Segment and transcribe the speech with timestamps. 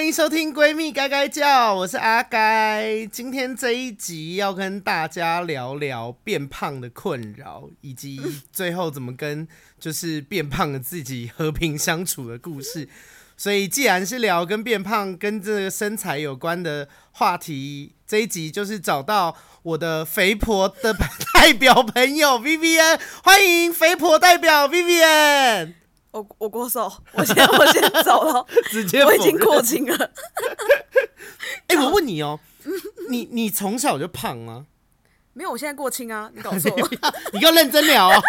[0.00, 3.04] 欢迎收听《闺蜜该该叫》，我是阿该。
[3.12, 8.18] 今天这一集要跟大家聊聊变胖的困扰，以及
[8.50, 9.46] 最后怎么跟
[9.78, 12.88] 就是变胖的自己和平相处的故事。
[13.36, 20.94] 所以，既然是聊跟变胖、跟这个身材有关的话题，这一集就是找到我的肥婆的
[21.34, 25.74] 代表朋友 Vivian，欢迎肥婆代表 Vivian。
[26.12, 29.96] 我我过瘦，我先我先走了， 直接我已经过轻了。
[31.68, 32.70] 哎、欸，我问你哦、喔，
[33.08, 34.66] 你你从小就胖吗？
[35.32, 36.88] 没有，我现在过轻啊，你搞错了。
[37.32, 38.22] 你给我认真聊哦、喔。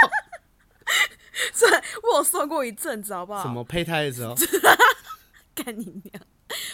[1.60, 1.70] 对，
[2.04, 3.42] 我有瘦过一阵子，好不好？
[3.42, 4.36] 什么胚胎的时候？
[5.56, 6.24] 干你娘！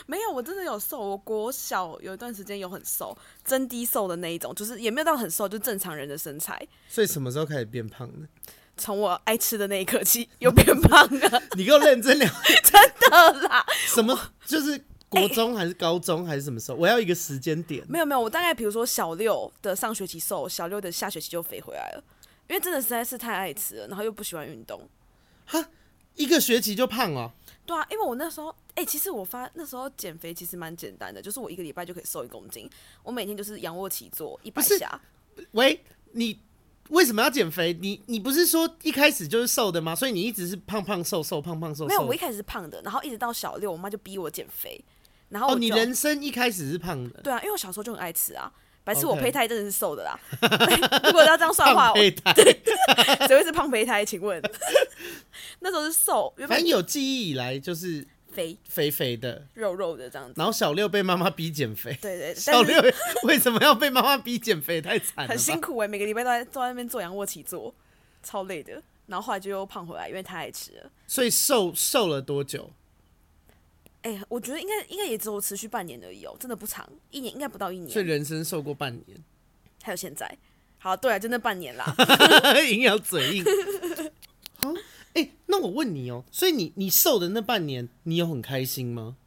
[0.06, 1.00] 没有，我真的有瘦。
[1.00, 6.68] 我国小有一段时间有很瘦，真低瘦的那一种，就是也没有到很瘦，就正常人的身材。
[6.88, 8.28] 所以什么时候开始变胖的？
[8.78, 11.44] 从我爱吃的那一刻起， 又变胖了。
[11.58, 12.30] 你给我认真聊，
[12.64, 13.66] 真的啦。
[13.88, 14.18] 什么？
[14.46, 16.78] 就是国中还是高中还是什么时候？
[16.78, 17.84] 我要一个时间点。
[17.90, 22.04] 没有没有，我大概比如说小六的上学期瘦，小六的下学期就肥回来了。
[22.50, 24.82] 因为真的实在是太爱吃了，然后又不喜欢运动。
[25.46, 25.66] 哈，
[26.16, 27.34] 一个学期就胖了？
[27.66, 32.70] 对啊，因为我那时候，哎、欸，其实我发那时候减肥其实蛮简单的，就是我一个礼拜就可以瘦一公斤。
[33.04, 35.00] 我每天就是仰卧起坐一百下。
[35.52, 35.84] 喂，
[36.14, 36.40] 你
[36.90, 37.78] 为什么要减肥？
[37.82, 39.96] 你你不是说一开始就是瘦的吗？
[39.96, 41.88] 所以你一直是胖胖瘦瘦胖胖瘦瘦。
[41.88, 44.84] 没有，我一开始是胖的，然后一直到小六，我妈就逼我减肥。
[45.30, 47.22] 然后哦，你人生一开始是胖的？
[47.22, 48.52] 对啊，因为我小时候就很爱吃啊。
[48.86, 50.18] 白痴，我胚胎真的是瘦的啦。
[51.04, 52.58] 如果要这样算的话，胚胎对，
[53.28, 54.06] 谁会是胖胚胎？
[54.06, 54.42] 请问，
[55.60, 60.36] 那时候是瘦，反正有记忆以来就是肥肥肥的、肉肉的这样子。
[60.38, 62.36] 然后小六被妈妈逼减肥，对，对对。
[62.38, 62.80] 小六
[63.26, 64.80] 为什么要被妈妈逼减肥？
[64.80, 67.74] 太惨了，很辛苦哎、欸，每个礼拜都在坐在那边做仰卧起坐，
[68.22, 68.84] 超累的。
[69.08, 70.92] 然后后来就又胖回来，因为太爱吃了。
[71.08, 72.70] 所以瘦瘦了多久？
[74.04, 77.90] 哎、欸，我觉得应该应该也只有持续半年而已哦，真的不长，一年应该不到一年。
[77.90, 79.18] 所以人生瘦过半年，
[79.82, 80.38] 还有现在，
[80.78, 81.96] 好，对啊，就那半年啦。
[82.70, 83.44] 硬要嘴硬。
[85.14, 89.18] 好，哎、欸，那我问你哦、喔，所以你你瘦的那半年，你有很开心吗？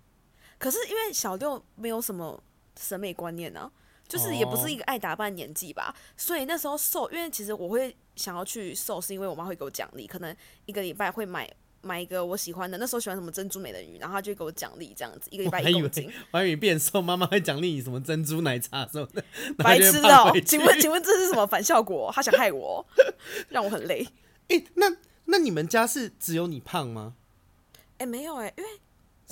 [0.58, 2.42] 可是因为小六没有什么
[2.78, 3.70] 审美观念啊，
[4.08, 10.34] 就是也不是一个爱打扮年纪吧，所以那时候瘦，因为其实我会想要去瘦，是因为我妈会给我奖励，可能
[10.66, 11.50] 一个礼拜会买。
[11.82, 16.12] 买一个我喜欢的，那时候喜欢什么珍珠美人鱼，然后他就给我奖励这样子，一个礼拜一公斤。
[16.30, 19.24] 我还以为变瘦，妈妈会奖励你什么珍珠奶茶什么的。
[19.56, 20.30] 白痴哦！
[20.44, 22.12] 请问请问这是什么反效果？
[22.14, 22.86] 他想害我，
[23.48, 24.06] 让我很累。
[24.48, 24.94] 哎、欸，那
[25.30, 27.14] 那你们家是只有你胖吗？
[27.98, 28.70] 哎、欸，没有哎、欸，因为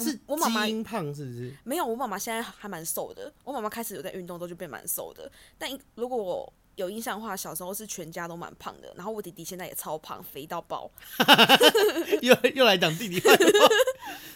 [0.04, 1.54] 是我妈妈基因胖是不是？
[1.64, 3.32] 没有，我妈妈现在还蛮瘦的。
[3.44, 5.30] 我妈妈开始有在运动之后就变蛮瘦的。
[5.58, 10.90] 但如果我有印象的话，小时候是全家都蛮胖的，然后我弟弟现在也超胖，肥到爆。
[12.22, 13.68] 又又来讲弟弟坏话，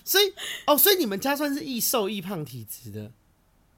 [0.04, 0.34] 所以
[0.66, 3.12] 哦，所以你们家算是易瘦易胖体质的。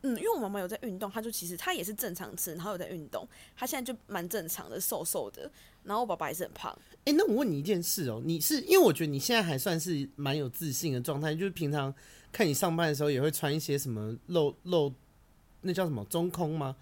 [0.07, 3.27] 嗯，因为我妈妈有在运动，她就其实她也是正常吃，然后有在运动，
[3.57, 5.51] 她现在就蛮正常的，瘦瘦的。
[5.83, 6.71] 然后我爸爸也是很胖。
[6.99, 11.93] 哎、欸，那我问你一件事哦，你是因为我觉得你现在还算是蛮有自信的状态，就是平常
[12.31, 14.93] 看你上班的时候也会穿一些什么露露，
[15.63, 16.77] 那叫什么中空吗？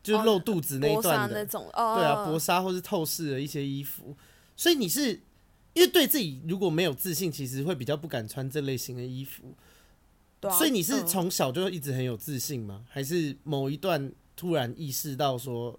[0.00, 4.16] 就是露肚子那一段的，那种哦，对啊，薄纱或是透视的一些衣服，
[4.56, 5.10] 所以你是
[5.74, 9.54] 因为对自己如果没有自信，其实会比较不敢穿这类型的衣服。
[10.40, 12.84] 对啊，所以你是从小就一直很有自信吗？
[12.88, 15.78] 还是某一段突然意识到说，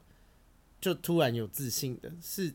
[0.82, 2.54] 就突然有自信的，是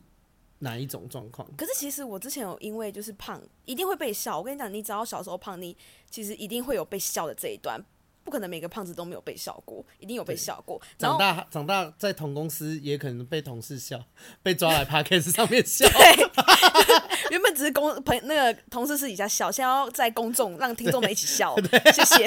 [0.59, 1.49] 哪一种状况？
[1.57, 4.37] 可是其实我之前有因为就是胖，一定会被笑。
[4.37, 5.75] 我跟你讲，你只要小时候胖，你
[6.09, 7.83] 其实一定会有被笑的这一段。
[8.25, 10.81] 不可能每个胖子都没有被笑过，一定有被笑过。
[10.97, 14.03] 长大长大在同公司也可能被同事笑，
[14.41, 15.87] 被抓来 podcast 上面笑。
[15.87, 16.29] 对，
[17.29, 21.55] 原本只是公朋那个同事私底下笑，现在要在公众让听众们一起笑。
[21.93, 22.25] 谢谢。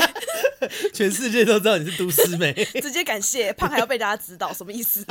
[0.94, 5.04] 全世界都知道你是都市美，直接感谢胖还要被大家知道，什么意思？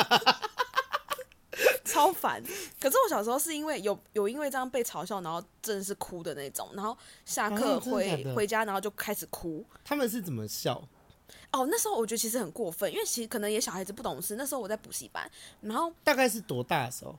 [1.88, 2.44] 超烦！
[2.80, 9.66] 可是我小时候是因为有有因为这样被嘲笑，然后真的是哭的那种，然后下课回、啊、回家，然后就开始哭。
[9.84, 10.81] 他们是怎么笑？
[11.51, 14.36] 哦，那时候我觉得其实很过分，因为其实可能也小孩子不懂事。
[14.36, 15.30] 那时候我在补习班，
[15.62, 17.18] 然后大概是多大的时候？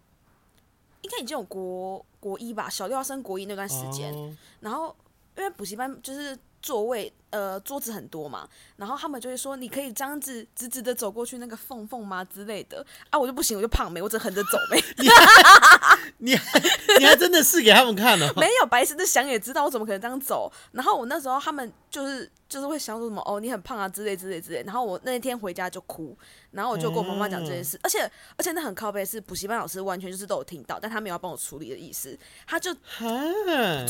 [1.02, 4.12] 应该已经有国国一吧，小六要升国一那段时间。
[4.14, 4.94] 哦、然后
[5.36, 6.38] 因为补习班就是。
[6.60, 14.82] 座位呃桌子很多嘛，然后他们就会说，你可以这样子直直的走过去那个缝缝吗之类的啊，我就不行，我就胖没，我只横着走没。
[14.98, 16.60] 你还你还
[16.98, 18.32] 你还真的试给他们看了？
[18.36, 20.50] 没有，白痴的想也知道我怎么可能这样走。
[20.72, 24.62] 然后我那时候他们就是就是会想说什么哦，你很胖啊之类之类之类。
[24.64, 26.16] 然后我那天回家就哭，
[26.50, 32.80] 然后我就跟我妈妈讲这件事，嗯、而且而且那很靠背是补习班老师完全就是都有听到，但他没有要帮我处理的意思，他就在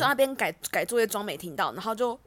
[0.01, 2.19] 那边改改作业装没听到，然后就。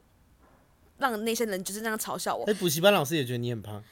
[0.98, 2.44] 让那些人就是那样嘲笑我。
[2.44, 3.82] 哎，补习班老师也觉得你很胖，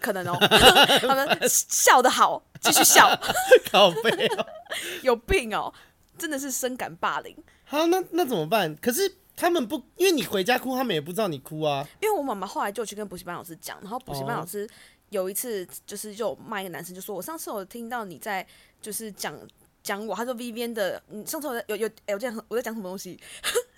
[0.00, 0.36] 可能哦，
[1.00, 3.08] 他们笑得好，继续笑，
[3.70, 4.46] 靠背哦，
[5.02, 5.72] 有病哦，
[6.16, 7.36] 真的是深感霸凌。
[7.64, 8.74] 好，那那怎么办？
[8.76, 11.86] 可是他们不，因为你回家哭，他们也不知道你哭啊。
[12.00, 14.68] 因为我妈妈后来就去跟补习班老师讲，然后补习班老师
[15.10, 18.46] 有一次就是就骂一个男生，就说：“我上次我听到你在
[18.80, 19.38] 就是讲。”
[19.80, 23.18] 讲我，他说 Vivian 的，你上次我有有哎，我这样我在讲什么东西？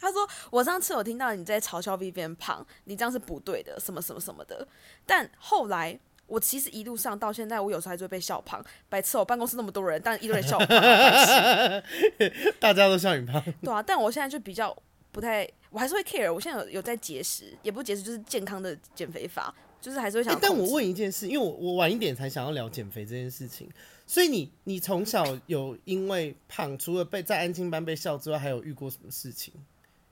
[0.00, 4.66] 他说我上次有听到你在嘲笑 Vivian 胖，你这样是不对的，什么什么什么的。
[5.04, 8.64] 但后来我其实一路上到现在，我有时候还是会被笑胖。
[8.88, 10.68] 白痴，我办公室那么多人，但一堆人笑胖，
[12.58, 13.42] 大家都笑你胖。
[13.62, 14.74] 对啊，但我现在就比较
[15.12, 16.32] 不太，我还是会 care。
[16.32, 20.38] 我现在有有在节食，也不节食，就是健康的减肥法，就是还是会想、欸。
[20.40, 23.68] 但我问一件事，因为我我晚一点才想要聊减肥这件事情。
[24.06, 29.52] 所以你你从小有因为胖，除了被在安亲班被笑之外，还有遇过什么事情？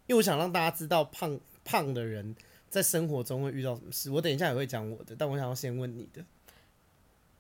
[0.09, 2.35] 因为我想让大家知道胖胖的人
[2.69, 4.11] 在生活中会遇到什么事。
[4.11, 6.25] 我等一下也会讲我的，但我想要先问你的。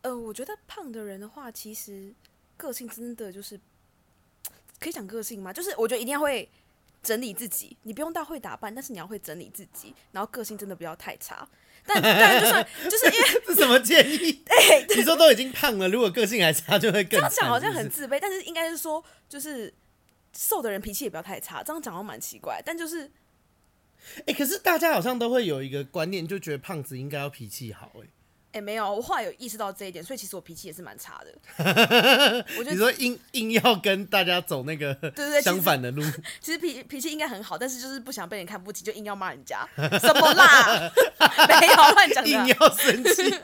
[0.02, 2.14] 呃，我觉得胖的人的话，其实
[2.56, 3.58] 个性真的就是
[4.78, 5.52] 可以讲个性吗？
[5.52, 6.48] 就是我觉得一定要会
[7.02, 11.48] 整理自己，你不用到会打扮，但是你要会整理自己，然后个性真的不要太差。
[11.86, 14.42] 但但就算就是因为 是什么建议？
[14.46, 17.18] 哎，你说都已经胖了，如果个性还差，就会更。
[17.18, 19.72] 这样讲好像很自卑，但是应该是说，就是
[20.38, 21.64] 瘦的人脾气也不要太差。
[21.64, 23.06] 这样讲好像蛮奇怪，但就是，
[24.18, 28.08] 哎、欸，可是大家好像都会有一个观念，就觉得胖子应该要脾气好、欸，哎。
[28.52, 31.34] 哎，没有，我后来有意识到这一点，所以其实我脾气也是蛮差的。
[32.56, 36.02] 我觉得你说硬硬要跟大家走那个对对相反的路，
[36.40, 40.90] 其实脾脾气应该很好，但是就是不想被人看不起，就硬要骂人家什么啦？
[41.60, 43.34] 没有乱讲，硬要生气，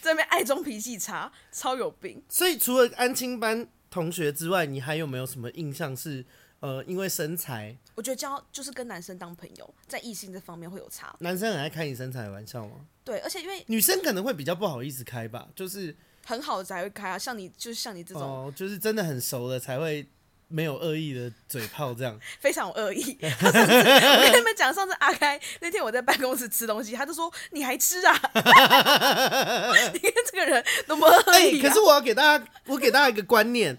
[0.00, 2.22] 这边爱中脾气差，超有病。
[2.30, 6.24] 所以除了安亲班同学之外，你还有没有什么印象是？
[6.60, 11.14] 呃，因为身材，我觉得交就是跟男生当朋友，在异性这方面会有差。
[11.20, 12.86] 男生很爱开你身材的玩笑吗？
[13.04, 15.94] 对，而且因为女生可能会比较不好意思开吧，就是
[16.24, 20.08] 很好的才会开啊，像你就是像你这种，哦，就是真的很熟的才会
[20.48, 23.18] 没有恶意的嘴炮这样，非常有恶意。
[23.22, 28.12] 我跟你们讲，上次阿开那天我在办公室吃东西，他就说你还吃啊？
[29.92, 31.62] 你看这个人多么恶意啊。
[31.62, 33.76] 欸，可是我要给大家，我给大家一个观念。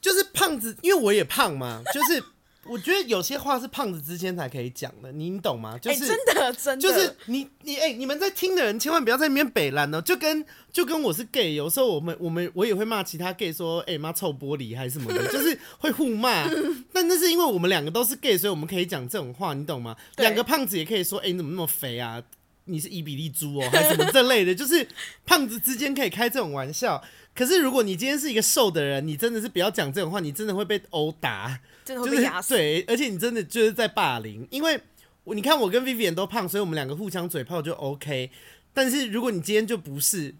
[0.00, 1.82] 就是胖子，因为我也胖嘛。
[1.92, 2.22] 就是
[2.68, 5.78] 我觉得有些话是胖子之间才可以讲的，你懂吗？
[5.78, 10.00] 就是、欸、真的真的，就是你你哎、欸，你们在听的人千万不要在那边北烂哦。
[10.00, 16.48] 就跟就跟我是 gay，有时候我们我们我也会骂其他 gay 说，哎、欸、妈臭玻璃还是什么的， 就是会互骂。
[16.92, 19.96] 但那是因为我们两个都是 gay，所以我们可以讲这种话，你懂吗？
[20.16, 22.22] 两个胖子也可以说，哎、欸、你怎么那么肥啊？
[22.68, 24.52] 你是伊比利猪哦，还是什么这类的？
[24.56, 24.86] 就是
[25.26, 27.02] 胖子之间可以开这种玩笑。
[27.34, 32.54] 可是，如果你今天是一个瘦的人，你真的是不要讲这种话，你真的会被殴打，真的会被压死。
[32.54, 34.80] 对，而且你真的就是在霸凌，因为
[35.24, 38.30] 你看我跟 Vivian 都胖，所以我们两个互相嘴炮就 OK。
[38.74, 40.34] 但是如果你今天就不是，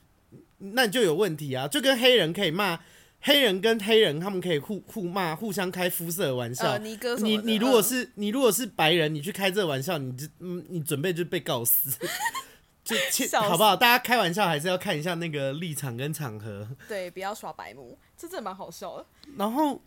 [0.58, 1.68] 那你就有问题啊！
[1.68, 2.80] 就跟黑人可以骂
[3.20, 6.72] 黑人跟黑人，他们可以互互骂，互相开肤色的玩笑。
[6.72, 11.90] 呃、你你你如果是你如果是白人，你去开这个玩笑，你就嗯，你准备就被告死。
[12.88, 12.96] 就
[13.42, 13.76] 好不好？
[13.76, 16.66] 大家开玩笑还是要看一下那个立场跟场合。
[16.88, 19.04] 对，不要耍白目，这真的蛮好笑的。
[19.36, 19.78] 然后，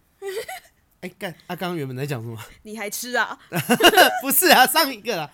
[0.99, 2.37] 哎、欸，干，他刚刚原本在讲什么？
[2.61, 3.39] 你还吃啊？
[4.21, 5.31] 不是啊，上一个啊。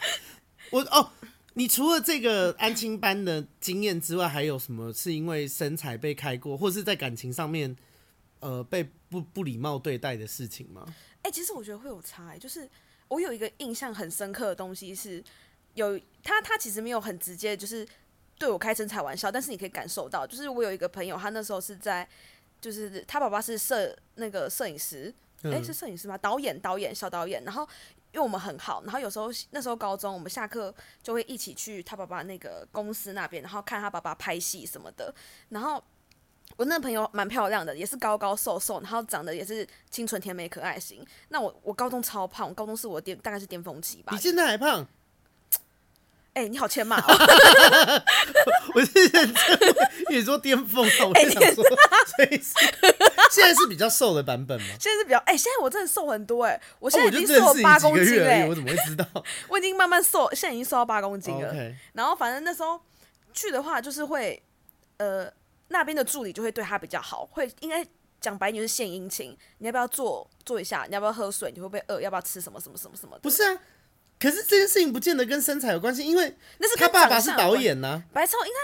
[0.70, 1.12] 我哦，
[1.58, 7.76] 你除了这个安亲班的经验之外，还有什么是因为身材被开过，或是在感情上面
[8.42, 10.86] 呃被不不礼貌对待的事情吗？
[11.24, 12.38] 哎、欸，其实我觉得会有差、欸。
[12.38, 12.70] 就是
[13.08, 15.24] 我有一个印象很深刻的东西是。
[15.74, 17.88] 有他，他其实没有很直接，就是
[18.40, 22.08] 对我开身材玩笑，但是你可以感受到，就是我有一个朋友，他那时候是在，
[22.60, 26.18] 就是他爸爸是摄那个摄影师，诶、嗯欸，是摄影师吗？
[26.18, 27.44] 导演，导演，小导演。
[27.44, 27.70] 然后
[28.14, 30.74] 因为我们很好，然后有时候那时候高中，我们下课
[31.04, 35.14] 就会一起去他爸爸那个公司那边，然后看他爸爸拍戏什么的。
[35.50, 35.84] 然后
[36.56, 41.06] 我那朋友蛮漂亮的，也是高高瘦瘦，然后长得也是清纯甜美可爱型。
[41.30, 44.14] 那我我高中超胖，高中是我巅大概是巅峰期吧。
[44.14, 44.88] 你现在还胖？
[46.38, 47.04] 哎、欸，你好欠骂、哦！
[48.76, 49.60] 我是认真，
[50.12, 52.54] 你说巅峰啊，我是想说，所以是
[53.32, 54.68] 现在是比较瘦的版本吗？
[54.80, 59.04] 现在是比较哎、欸，现在我真的瘦很多哎、欸，我现在已经瘦了八公斤哎、欸，我怎么会知道？
[59.50, 61.52] 我已经慢慢瘦，现在已经瘦到八公斤了。
[61.52, 61.74] Okay.
[61.94, 62.80] 然后反正那时候
[63.34, 64.40] 去的话，就是会
[64.98, 65.28] 呃
[65.70, 67.84] 那边的助理就会对他比较好，会应该
[68.22, 70.86] 讲白就是献殷勤，你要不要坐坐一下？
[70.88, 71.52] 你要不要喝水？
[71.52, 72.00] 你会不会饿？
[72.00, 73.22] 要不要吃什么什么什么什么的？
[73.22, 73.58] 不是啊。
[74.20, 78.04] 可是这件事情不见得跟身材有关系，因为那是他爸爸是导演呐、啊。
[78.12, 78.58] 白超应该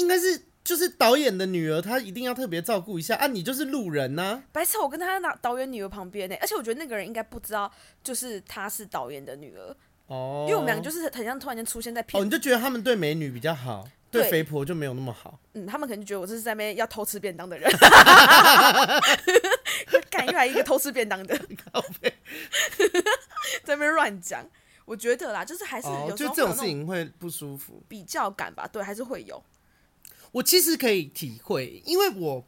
[0.00, 3.26] 应该是就是导演的女儿，她一定要特别照顾一下啊！
[3.26, 4.42] 你就是路人呐、啊。
[4.52, 9.74] 白超，我跟他那导演女儿旁边呢，而且我觉得那个人应该不知道，就是她是导演的女儿，
[10.08, 15.38] 哦，因为我们就是很像突然间出现在片，哦，你就觉得他们对美女比较好，对，对肥婆就没有那么好。
[15.54, 17.70] 嗯，他们可能就觉得我这是在那边要偷吃便当的人，
[20.10, 21.34] 干又来一个偷吃便当的，
[23.64, 24.46] 在那边乱讲。
[24.86, 29.42] 我觉得啦，就是还是有时候、哦、就这种事情会不舒服，比较感吧，对，还是会有。
[30.30, 32.44] 我其实可以体会，因为我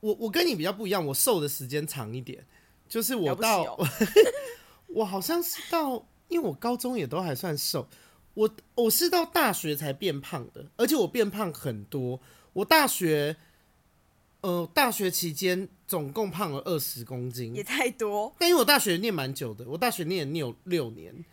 [0.00, 2.44] 我我跟你比较不一样，我瘦的时间长一点，
[2.88, 3.88] 就是我到、哦、
[4.88, 7.86] 我好像是到，因为我高中也都还算瘦，
[8.32, 12.18] 我我是到大学才变胖的，而且我变胖很多。
[12.54, 13.36] 我大学
[14.40, 18.34] 呃大学期间总共胖了二十公斤，也太多。
[18.38, 21.24] 但因为我大学念蛮久的，我大学念念有六年。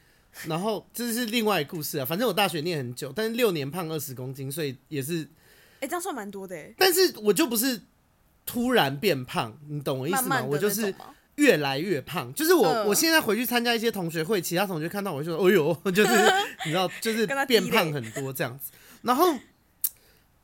[0.46, 5.28] 然后这是另外一个故事啊，反正我大学念很久，但是六年胖二十公斤，所以也是，
[5.80, 6.74] 哎，这样算蛮多的哎。
[6.78, 7.82] 但是我就不是
[8.46, 10.22] 突然变胖，你懂我意思吗？
[10.24, 10.94] 慢慢我就是
[11.36, 16.12] 越来越胖，就是我、呃、我现在回去参加一些同学会，其他同学看到我就说，哎呦，就是
[16.66, 18.72] 你知道，就是变胖很多这样子。
[19.04, 19.36] 然后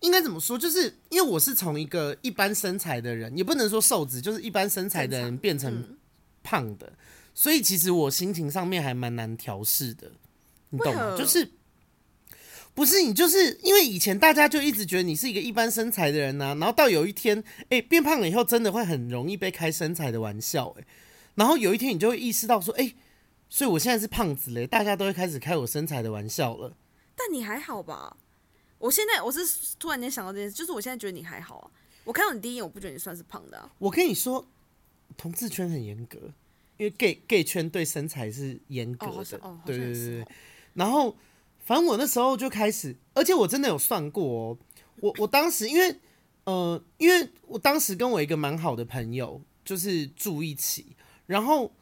[0.01, 0.57] 应该怎么说？
[0.57, 5.97] 就是因为我是从一个一般身材的人，也不能说瘦子，就是一般身材的人变成
[6.43, 6.93] 胖的。
[7.33, 10.11] 所以其实我心情上面还蛮难调试的，
[10.69, 11.15] 你懂吗？
[11.17, 11.51] 就是
[12.73, 20.87] 不是你就是因为以前大家就一直觉得你是一个一般身材的人呐、啊，然后到有一天，哎、欸，变胖了以后，真的会很容易被开身材的玩笑、欸，哎，
[21.35, 22.95] 然后有一天你就会意识到说，哎、欸，
[23.49, 26.77] 所以我现在是胖子嘞，大家都会开始开我身材的玩笑了。
[27.15, 28.15] 但你还好吧？
[28.77, 29.41] 我现在我是
[29.77, 31.71] 突然间想到这件事，就是我现在觉得你还好啊。
[32.05, 33.69] 我看到你第一眼，我不觉得你算是胖的啊。
[33.77, 34.47] 我跟你说，
[35.17, 36.17] 同志圈很严格。
[36.79, 40.25] 因为 gay gay 圈对身材是严格的，哦哦、对对对对。
[40.73, 41.13] 然后，
[41.59, 44.57] 反正我那时候就开始，而且我真的有算过哦。
[45.01, 45.93] 我我当时因为
[46.45, 50.95] 呃，因为我当时跟我一个蛮好的朋友就是住一起，
[51.25, 51.73] 然后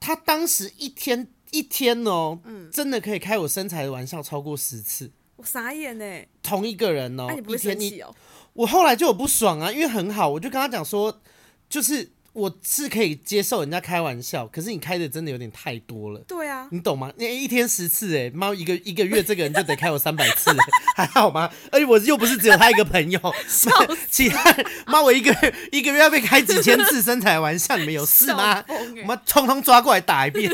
[0.00, 5.12] 他当时一天一天哦，嗯，真的可以开我身材的玩笑超过十次。
[5.36, 8.14] 我傻眼呢，同一个人哦，啊、你不会生气哦？
[8.54, 11.20] 我后来就有不爽啊，因为很好，我就跟他讲说，
[11.68, 12.12] 就是。
[12.34, 16.20] 我是可以接受人家开玩笑，可是你开的真的有点太多了。
[16.26, 17.12] 对啊，你懂吗？
[17.16, 20.50] 你一天十次，哎，妈一个一个月这个人就得开我三百次，
[20.96, 21.50] 还好吗？
[21.70, 23.20] 而且我又不是只有他一个朋友，
[24.10, 28.64] 其他妈我一个月一个月要被开几千次身材玩笑，你们有事吗？
[28.66, 30.50] 我们通通抓过来打一遍。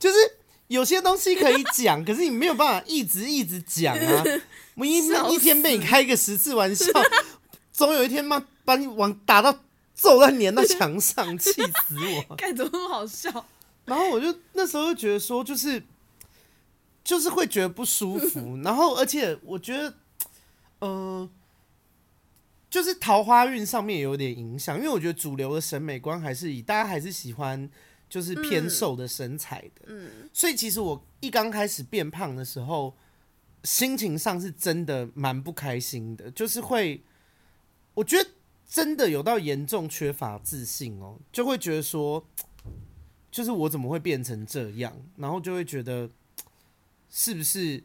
[0.00, 0.16] 就是
[0.66, 4.24] 有些东西可以讲，可是你没有办法一直一直讲啊。
[4.74, 4.98] 我一
[5.32, 6.86] 一天被你开个十次玩笑，
[7.72, 9.60] 总有一天妈把你往打到。
[10.04, 11.96] 揍到粘到墙上，气死
[12.28, 12.36] 我！
[12.36, 13.46] 干怎么那么好笑？
[13.86, 15.82] 然后我就那时候就觉得说，就是
[17.02, 18.58] 就是会觉得不舒服。
[18.62, 19.88] 然后而且我觉得，
[20.80, 21.30] 嗯、呃，
[22.68, 27.70] 就是桃花运上面有点影响，因为我觉得主流的审美观还是以大家还是喜欢
[28.10, 29.86] 就是偏瘦的身材的。
[29.86, 32.94] 嗯，所以其实我一刚开始变胖的时候，
[33.62, 37.02] 心情上是真的蛮不开心的，就是会
[37.94, 38.28] 我觉得。
[38.74, 42.26] 真的有到严重缺乏自信哦，就会觉得说，
[43.30, 44.92] 就是我怎么会变成这样？
[45.14, 46.10] 然后就会觉得，
[47.08, 47.84] 是不是？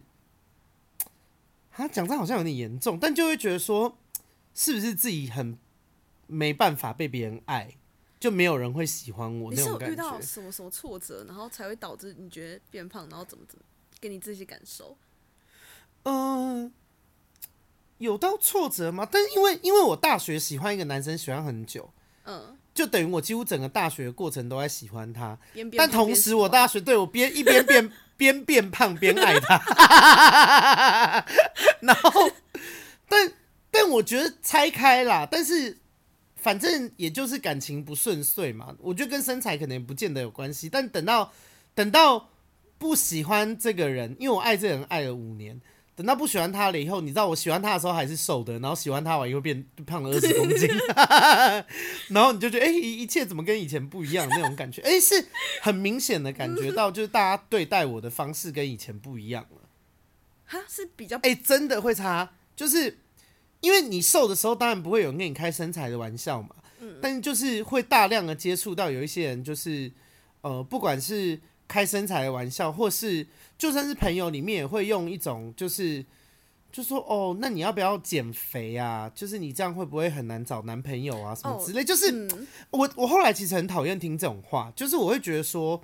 [1.70, 4.00] 他讲这好像有点严重，但就会觉得说，
[4.56, 5.60] 是不是自己很
[6.26, 7.78] 没办法被别人爱，
[8.20, 9.86] 就没有人会喜欢我那种感觉？
[9.90, 13.64] 你是有遇到什么什么挫折，然后才会导致你觉得变胖，然后怎么怎么
[14.02, 14.98] 给你这些感受？
[16.02, 16.72] 嗯、呃。
[18.00, 19.08] 有到挫折吗？
[19.10, 21.90] 但是因为因为我大学喜欢一个男生喜欢很久，
[22.26, 25.38] 嗯，就等于我几乎整个大学的过程都在喜欢他。
[25.78, 31.26] 但同时我大学对我边一边变边 变胖边爱他，
[31.82, 32.32] 然后
[33.08, 33.32] 但
[33.70, 35.78] 但我觉得拆开啦，但是
[36.36, 38.76] 反正也就是感情不顺遂嘛。
[38.80, 41.34] 我觉得跟身材可能也不见得有关系，但等到
[41.76, 42.30] 等到
[42.78, 45.60] 不喜欢这个人，因为我爱这个人爱了五年。
[46.00, 50.70] 等到不喜欢他了以后，你知道我喜欢他的时候还是瘦的，然后喜欢他完以后变胖了二十公斤，
[52.08, 54.82] 然后你就觉得哎、欸，一切怎么跟以前不一样那种感觉？
[54.84, 55.26] 哎、欸，是
[55.62, 59.58] 很明显的感觉到，就是大家对待我的方式跟以前不一样了。
[60.46, 62.98] 哈，是比较哎、欸，真的会差，就是
[63.60, 69.92] 因为你瘦的时候，当然不会有人跟你开身材的玩笑嘛，嗯，但就是会大量的接触到有一些人，就是
[70.44, 71.38] 呃，不管是
[71.70, 73.26] 开身材的玩笑，或是。
[73.60, 76.06] 就算是朋友里面也会用一种，就是
[76.72, 79.12] 就说哦，那你要不要减肥啊？
[79.14, 81.36] 就是你这样会不会很难找男朋友啊？
[81.36, 81.84] 什么之类。
[81.84, 85.84] 就是、嗯、我我后来其实很讨厌听这种话，就是我会觉得说，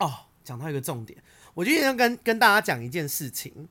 [0.00, 0.12] 哦，
[0.44, 1.18] 讲到一个重点，
[1.54, 3.66] 我就要跟跟大家讲一件事情，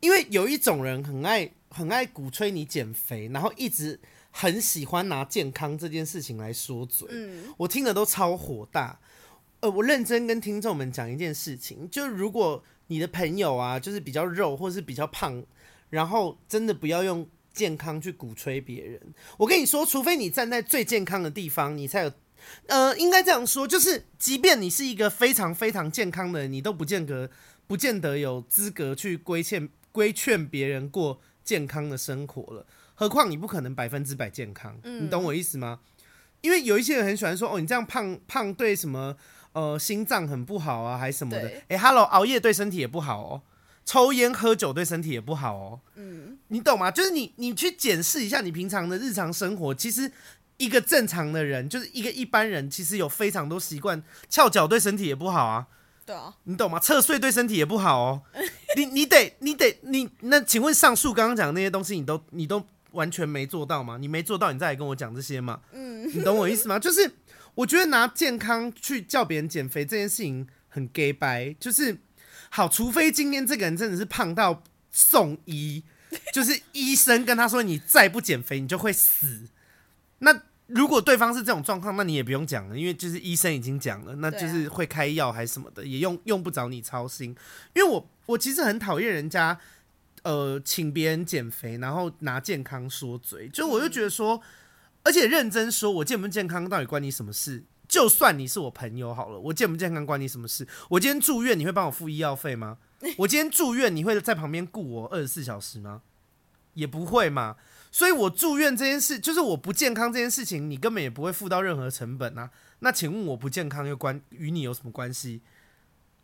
[0.00, 8.98] 因为有一种人很爱很爱鼓吹你减肥，然后一直很喜欢拿健康这件事情来说嘴，嗯、我听的都超火大。
[9.60, 15.44] 呃，我认真跟听众们讲一件事情，就如果你的朋友啊，就是比较肉或是比较胖，
[15.90, 19.00] 然后真的不要用健康去鼓吹别人。
[19.36, 22.12] 我跟你说，除非你站在最健康的地方，你才有，
[22.68, 27.30] 呃，应该这样说，就是即便你是一个非常非常健康的人，你都不见得
[27.66, 32.66] 不见得有资格去规劝规劝别人过健康的生活了。
[32.94, 35.80] 何况你不可能百分之百健康，你懂我意思吗？
[36.40, 39.16] 因为有一些人很喜欢说，哦，你这样胖胖对什么？
[39.52, 41.48] 呃，心脏很不好啊，还是什么的？
[41.68, 43.42] 哎、欸、，Hello，熬夜对身体也不好哦，
[43.84, 45.80] 抽烟喝酒对身体也不好哦。
[45.96, 46.90] 嗯，你懂吗？
[46.90, 50.12] 就是你，你去检视一下你平常的日常生活，其实
[50.56, 55.66] 一个正常的人，就是一个一般人，其实有非常多习惯，翘脚对身体也不好啊。
[56.06, 56.78] 对啊，你懂吗？
[56.78, 58.22] 侧睡对身体也不好哦。
[58.76, 63.96] 你你得你得你那，请问上述刚刚讲的那些东西，你都你都完全没做到吗？
[64.00, 65.60] 你没做到，你再来跟我讲这些吗？
[65.72, 66.78] 嗯，你懂我意思吗？
[66.78, 67.10] 就是。
[67.60, 71.98] 我觉得拿健康去叫别人减肥这件事情很 gay 白，就是
[72.48, 75.82] 好，除非今天这个人真的是胖到送医，
[76.32, 79.48] 就是医生跟他说，你再不减肥你就会死。
[80.20, 87.36] 那如果对方是这种状况，那你也不用讲了，因为就是医生已经讲了，那就是会开药还是什么的，也用用不着你操心。
[87.74, 89.58] 因为我我其实很讨厌人家
[90.22, 94.40] 呃请别人减肥，然后拿健康说嘴，就我就觉得说。
[95.10, 97.64] 而且认真说，我健不健康到底关你什么事？
[97.88, 100.64] 就算你是我朋友好了，我健不健康关你什么事？
[100.90, 102.78] 我今天住院，你会帮我付医药费吗？
[103.18, 106.02] 我今天住院，你会在旁边顾我二十四小时吗？
[106.74, 107.56] 也不会嘛。
[107.90, 112.48] 所以，我住院这件事，就是我不健康这件事情，你根本也不会付到任何成本啊。
[112.78, 115.40] 那请问，我不健康又关与你有什么关系？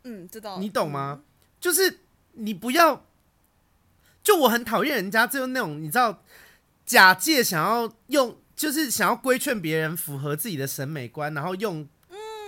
[0.05, 0.59] 嗯，知道。
[0.59, 1.23] 你懂吗？
[1.59, 1.99] 就是
[2.35, 3.05] 你不要，
[4.23, 6.23] 就我很讨厌人家，就是那种你知道，
[6.85, 8.37] 假借想要用。
[8.57, 11.87] 就是想要规劝别人符合自己的审美观，然后用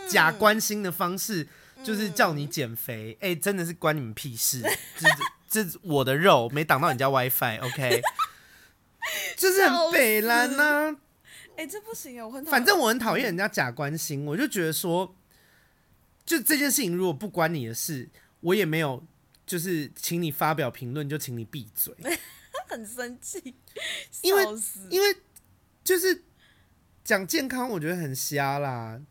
[0.10, 1.48] 假关心的方式，
[1.84, 3.16] 就是叫你减肥。
[3.22, 4.60] 哎、真的是关你们屁事！
[4.98, 8.02] 这这我的肉没挡到你家 WiFi，OK？
[8.02, 8.02] Okay?
[9.38, 10.98] 就是很北烂呐。
[11.56, 12.26] 哎、欸，这不行啊！
[12.26, 15.16] 我很反正我很讨厌人家假关心，我就觉得说，
[16.26, 19.06] 就这件事情如果不关你的事，我也没有
[19.46, 21.94] 就是请你发表评论，就请你闭嘴。
[22.68, 23.54] 很生气，
[24.24, 24.44] 因为
[24.90, 25.16] 因为。
[25.90, 26.22] 就是
[27.04, 29.02] 讲健康，我觉得很瞎啦。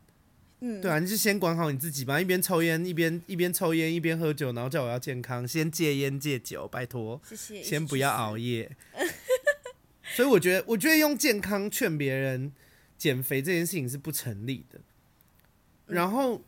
[0.61, 2.21] 嗯，对啊，你就先管好你自己吧。
[2.21, 8.77] 一边抽烟，一边一边抽烟，一边喝酒，然后叫我要健康，先戒烟戒酒，拜托，谢谢，先不要熬夜。
[10.14, 12.53] 所以我觉得，我觉得用健康劝别人
[12.97, 14.79] 减肥这件事情是不成立的。
[15.87, 16.45] 然后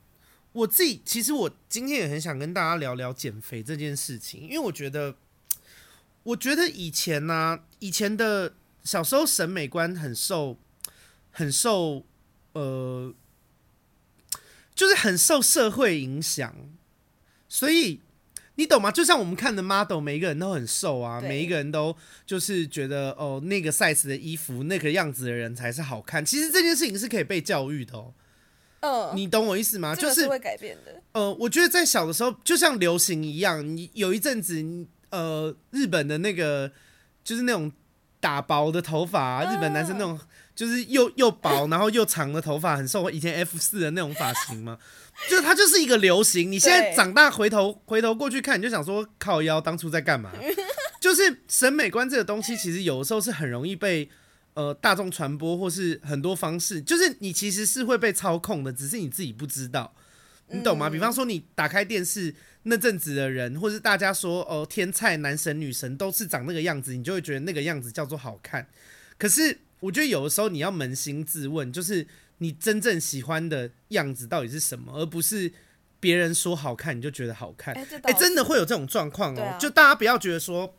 [0.53, 5.17] 我自己，其实我今天也很想跟大家聊聊减肥这件事情，因为我觉得，
[6.23, 8.55] 我觉得以前呢、啊，以前的。
[8.83, 10.57] 小时候审美观很受，
[11.31, 12.05] 很受，
[12.55, 13.15] 呃，
[14.75, 16.55] 就是很受社会影响，
[17.49, 18.01] 所以
[18.55, 18.91] 你懂吗？
[18.91, 26.25] 就像我们看的 model，每一个人都很瘦啊，每一个人都就是觉得哦，那个 size 的衣服，那个样子的人才是好看。
[26.25, 28.15] 其实这件事情是可以被教育的哦。
[28.81, 29.95] 嗯，你懂我意思吗？
[29.95, 31.03] 就是会改变的。
[31.13, 36.73] 呃，我觉得在小的时候，就像流行一样，你有一阵子，呃，日本的那个
[37.23, 37.71] 就是那种。
[38.21, 40.21] 打薄的头发啊，日本男生那种
[40.55, 44.79] 就是又又薄然后又长的头发，很受以前 F 四的那种发型嘛，
[45.31, 46.53] 就它就是一个流行。
[46.53, 50.31] 你现在长大回头回头过去看，你就想说靠腰当初在干嘛？
[51.01, 54.11] 就是审美观这个东西，其实有的时候是很容易被
[54.53, 59.95] 呃大众传播，或是很多方式，就是你其实是会被操控的，只是你自己不知道，
[60.49, 60.91] 你懂吗？
[60.91, 62.35] 比方说你打开电视。
[62.65, 68.69] 那阵子的人，或是大家说哦，天菜男神女神都是长那个样子，你就会觉得那个样子叫做好看。
[69.17, 72.07] 可是我觉得有的时候你要扪心自问，就是
[72.39, 75.51] 你真正喜欢的样子到底是什么，而不是
[75.99, 77.75] 别人说好看你就觉得好看。
[77.75, 79.57] 哎、欸欸，真的会有这种状况哦。
[79.59, 80.77] 就大家不要觉得说，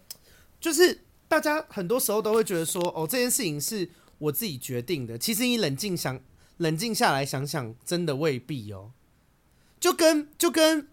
[0.59, 3.89] 就是大家很多时候都会觉得说，哦，这件事情是
[4.19, 5.17] 我自己决定的。
[5.17, 6.21] 其实你冷静想，
[6.57, 8.91] 冷静下来想想，真的未必哦。
[9.79, 10.87] 就跟就跟。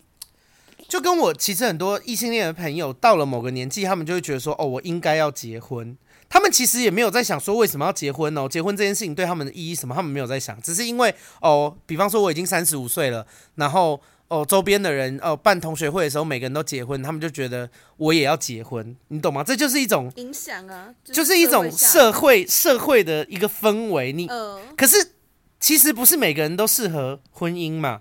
[0.88, 5.96] 就跟我其实很多异性恋的朋友到了某个年纪，他们就会觉得说：“哦，我应该要结婚。”
[6.30, 13.98] 他们其实也没有在想说为什么要结婚哦，结婚这件事情对他们的意义什么，他们没有在想，只是因为哦，比方说我已经三十五岁了，然后
[14.28, 19.42] 哦，周边的人哦办同学会的时候，每个人都结婚，他们就觉得我也要结婚，你懂吗？
[19.44, 24.12] 这就是一种影响啊，就是一种社会社会的一个氛围。
[24.12, 24.28] 你
[24.76, 25.12] 可是
[25.58, 28.00] 其实不是每个人都适合婚姻嘛。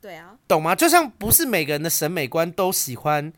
[0.00, 0.74] 对啊，懂吗？
[0.74, 3.32] 就像不是每个人的审美观都喜欢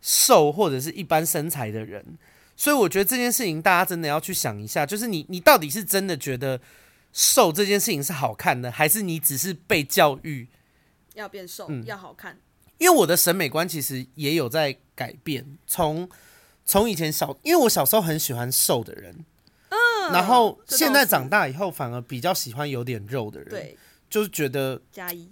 [0.00, 2.18] 瘦或者是一般身材的人，
[2.56, 6.60] 所以我觉得这件事情大家真的要去想一下，就是你你到底是真的觉得
[7.12, 10.48] 瘦这件事情是好看的，还是你只是被教育？
[11.14, 12.38] 要变瘦，嗯，要好看。
[12.78, 16.06] 因为我的审美观其实也有在改变，从
[16.66, 19.24] 从以前小，因为我小时候很喜欢瘦的人，
[19.70, 23.78] 嗯，然后现在长大以后反而比较喜欢有点肉的人，对，
[24.10, 25.30] 就是觉得加一，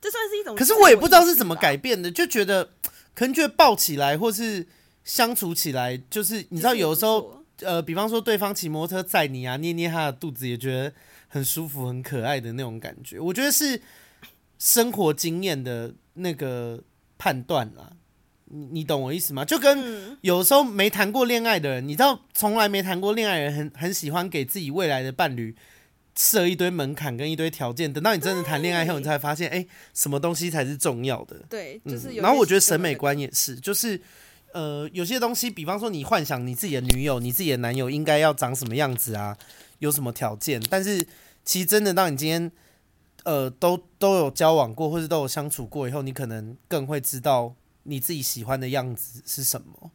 [0.00, 0.56] 这算是一种。
[0.56, 2.70] 可是我也不知道是怎么改变的，就觉得
[3.14, 4.66] 可能觉得抱起来或是
[5.04, 10.92] 相处起来，就是你知道，有的时候呃，比方说对方骑摩托车载你啊，捏捏他的肚子，也觉得
[11.28, 13.80] 很舒服、很可爱的那种感觉，我觉得是。
[14.60, 16.82] 生活经验的那个
[17.16, 17.92] 判断啦，
[18.46, 19.44] 你你懂我意思吗？
[19.44, 25.54] 就跟有时候没谈过恋爱的人，你知道，从来没谈过恋爱的人很很喜欢给自己未来的伴侣
[26.18, 31.36] 设一堆门槛跟一堆条件，等到你真的谈恋爱后，你才发现，哎、欸，什么东西才是重要的？
[31.48, 32.08] 对，就是。
[32.16, 34.00] 然后我觉得审美观也是，就是
[34.52, 39.38] 呃，有些东西，比方说你幻想你自己的女友、你自己的男友应该要长什么样子啊，
[39.78, 41.06] 有什么条件，但是
[41.44, 42.50] 其实真的，当你今天。
[43.24, 49.90] 呃，都都有交往过，或者都有相处过以后，你可能更会知道你自己喜欢的样子是什么。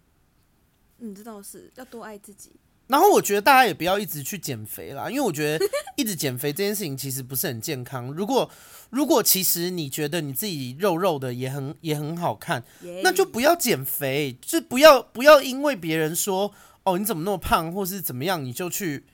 [0.97, 2.51] 你知道是要多爱自己。
[2.93, 5.65] 然后我觉得大家也不要一直去减肥啦，因为我觉得
[5.97, 8.13] 一直减肥这件事情其实不是很健康。
[8.13, 8.47] 如果
[8.91, 12.63] 如果其实你觉得你自己肉肉的也很也很好看.
[13.01, 16.53] 那就不要减肥，就不要不要因为别人说
[16.83, 19.05] 哦你怎么那么胖，或是怎么样，你就去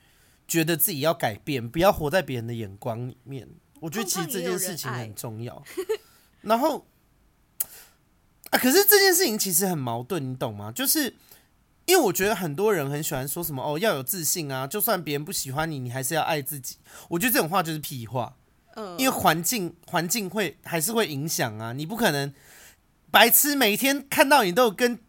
[0.46, 3.48] 觉得自己要改变，不要活在别人的眼光里面。
[3.80, 5.64] 我觉得其实这件事情很重要，
[6.42, 6.84] 然后
[8.50, 10.70] 啊，可是这件事情其实很矛盾，你懂吗？
[10.70, 11.14] 就是
[11.90, 16.76] 因为我觉得很多人很喜欢说什么哦，要有自信啊，就算别人不喜欢你，你还是要爱自己。
[17.08, 18.36] 我觉得这种话就是屁话，
[18.96, 22.32] 因为环境环境会还是会影响啊，你不可能
[23.10, 25.00] 白痴每天看到你都有跟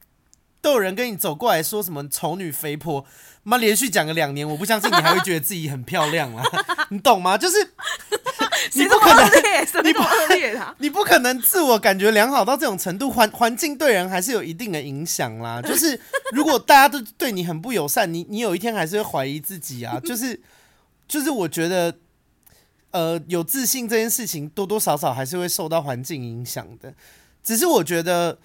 [0.62, 3.06] 都有人跟你走过来说什么丑女肥婆，
[3.43, 6.43] 妈连续讲个两年，我不相信你还会觉得自己很漂亮了，
[6.89, 7.38] 你懂吗？
[7.38, 7.56] 就是。
[8.74, 9.26] 你不可能，
[9.84, 13.10] 你不恶劣的，你不可能自我感觉良好到这种程度。
[13.10, 15.60] 环环境对人还是有一定的影响啦。
[15.60, 16.00] 就是
[16.32, 20.00] 如果大家都对你很不友善，你你有一天还是会怀疑自己啊。
[20.04, 20.39] 就是
[21.08, 21.95] 就是，我觉得，
[22.91, 26.93] 呃，有自信这件事情多多少少还是会受到环境影响的。
[27.43, 28.38] 只是我觉得，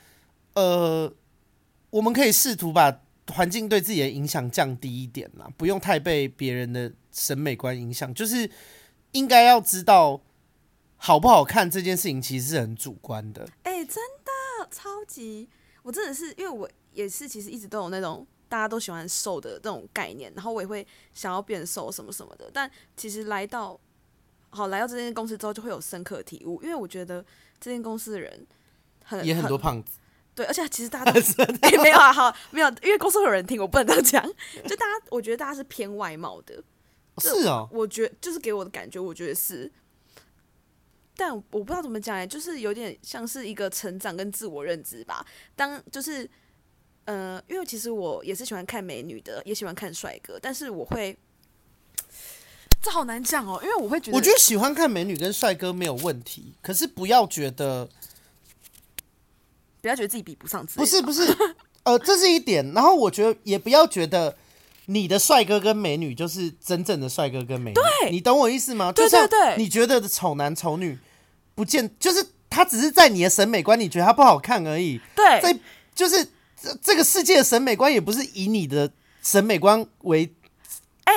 [0.55, 1.13] 呃，
[1.97, 3.01] 我们可以试图把
[3.33, 8.13] 环境对自己的影响降低一点啦，不用太被别人的审美观影响。
[8.15, 8.51] 就是。
[9.13, 10.21] 应该要知道
[10.99, 13.49] 好不好看这件事情其实是很主观的。
[13.63, 15.49] 哎、欸，真的超级，
[15.83, 22.51] 我真的是因为我也是其实一直都有那种大家都喜欢瘦的这种概念，然后我也会想要变瘦什么什么的。
[22.53, 23.81] 但其实来到
[24.51, 27.25] 好来到这间公司之后，就会有深刻体悟，因为我觉得
[27.59, 28.47] 这间公司的人
[29.03, 29.93] 很也很多胖子，
[30.37, 31.19] 对，而且其实大家都
[31.63, 34.23] 哎、 欸、没有啊，好没有，因为公司有人听，我不能这样讲。
[34.69, 36.63] 就大家，我觉得大家是偏外貌的。
[37.19, 39.73] 是啊，我觉得就是给我的感觉，我觉得是，
[41.17, 45.25] 但我不知道怎么讲哎，就是有点像是一个成长跟自我认知吧。
[45.55, 46.29] 当就是，
[47.07, 51.17] 呃，因为其实我也是喜欢看美女的，也喜欢看帅哥，但是我会，
[52.83, 57.89] 这好难讲哦，因为我会觉得，我觉得喜欢看美女跟帅哥没有问题，可是不要觉得，
[59.87, 61.23] 不要觉得自己比不上自己，不是不是，
[61.85, 64.37] 呃，这是一点，然后我觉得也不要觉得。
[64.89, 68.93] 你的帅哥跟美女就是真正的帅哥跟美女，对，你懂我意思吗？
[68.93, 70.97] 对对对，你觉得的丑男丑女，
[71.57, 75.01] 不见就是他只是在你的审美观，你觉得他不好看而已。
[75.17, 75.59] 对，在
[75.93, 76.25] 就是
[76.63, 78.89] 这这个世界的审美观也不是以你的
[79.25, 80.33] 审美观为。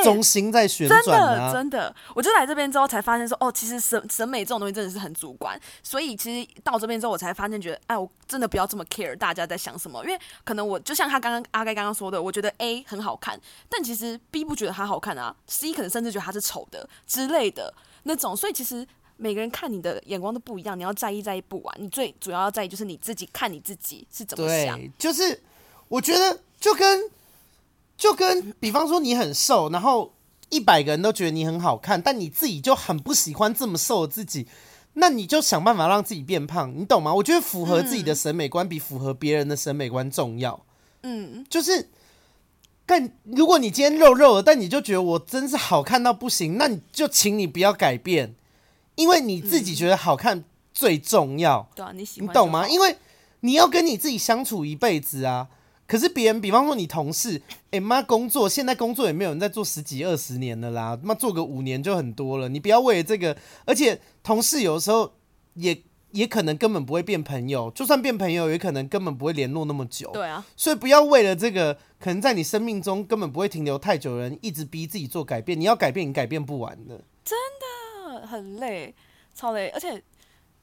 [0.03, 1.01] 中心在旋转、啊。
[1.01, 17.73] 欸，真的真的，我就来这边之后才发现说，哦，其实审审美这种东西真的是很主观，所以其实到这边之后，我才发现觉得，哎，我真的不要这么 care 大家在想什么，因为可能我就像他刚刚阿盖刚刚说的，我觉得 A 很好看，但其实 B 不觉得它好看啊，C 可能甚至觉得它是丑的之类的。
[18.03, 25.41] 那种，所以其实每个人看你的眼光都不一样，你要在意在意不完，你最主要要在意就是你自己看你自己是怎么想，对，就是
[25.87, 27.09] 我觉得就跟。
[27.99, 30.13] 就跟比方说你很瘦，然后
[30.49, 34.47] 一百个人都觉得你很好看，但你自己就很不喜欢这么瘦的自己，
[34.93, 37.13] 那你就想办法让自己变胖，你懂吗？
[37.13, 40.65] 我觉得符合自己的审美观比符合别人的审美观重要。
[41.03, 41.89] 嗯，就是，
[42.85, 48.33] 但如果你今天肉肉的，但你就觉得我真是好看到不行，那你就请你不要改变，
[48.95, 51.69] 因为你自己觉得好看最重要。
[51.75, 52.65] 对啊，你喜欢，你懂吗？
[52.65, 52.95] 因为
[53.41, 55.49] 你要跟你自己相处一辈子啊。
[55.89, 62.47] 可是别人，比方说你同事，哎、欸、妈，工作现在工作也没有人在做十几二十年了啦，妈做个五年就很多了。
[62.47, 65.11] 你不要为了这个，而且同事有的时候
[65.55, 70.11] 也也可能根本不会变朋友，就算变朋友，也可能根本不会联络那么久。
[70.13, 75.59] 对啊，所以不要为了这个，可能在你生命中根本不会停留太久的人，一直逼自己做改变。
[75.59, 78.93] 你要改变，你改变不完的，真的很累，
[79.33, 79.69] 超累。
[79.69, 79.99] 而且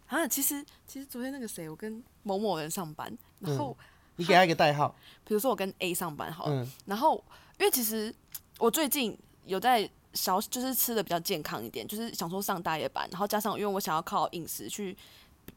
[0.07, 3.85] 啊，其实其实昨天那个谁，我跟某某人上班，然后、嗯、
[4.17, 7.23] 你给他一个代号，比如说我跟 A 上班好了，嗯、然后
[7.59, 8.15] 因为其实
[8.59, 14.97] 我最近有在小就是吃的比较健康一点，就是想说上大夜班，然后加上因为我想要靠饮食去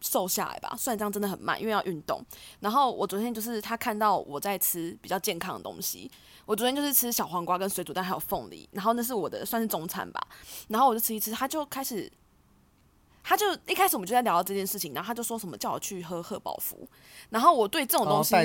[0.02, 2.22] 瘦下来吧，虽然这样真的很慢，因为要运动。
[2.60, 6.12] 然后我昨天就是他看到我在吃比较健康的东西，
[6.46, 10.28] 我昨天就是吃小黄瓜跟水煮蛋还有凤梨，然后那是我的算是中餐吧，
[10.68, 12.12] 然后我就吃一吃，他就开始。
[13.24, 16.88] 他就一开始我们就在聊到这件事情，然后他就说什么叫我去喝贺宝福，
[17.30, 18.36] 然后我对这种东西，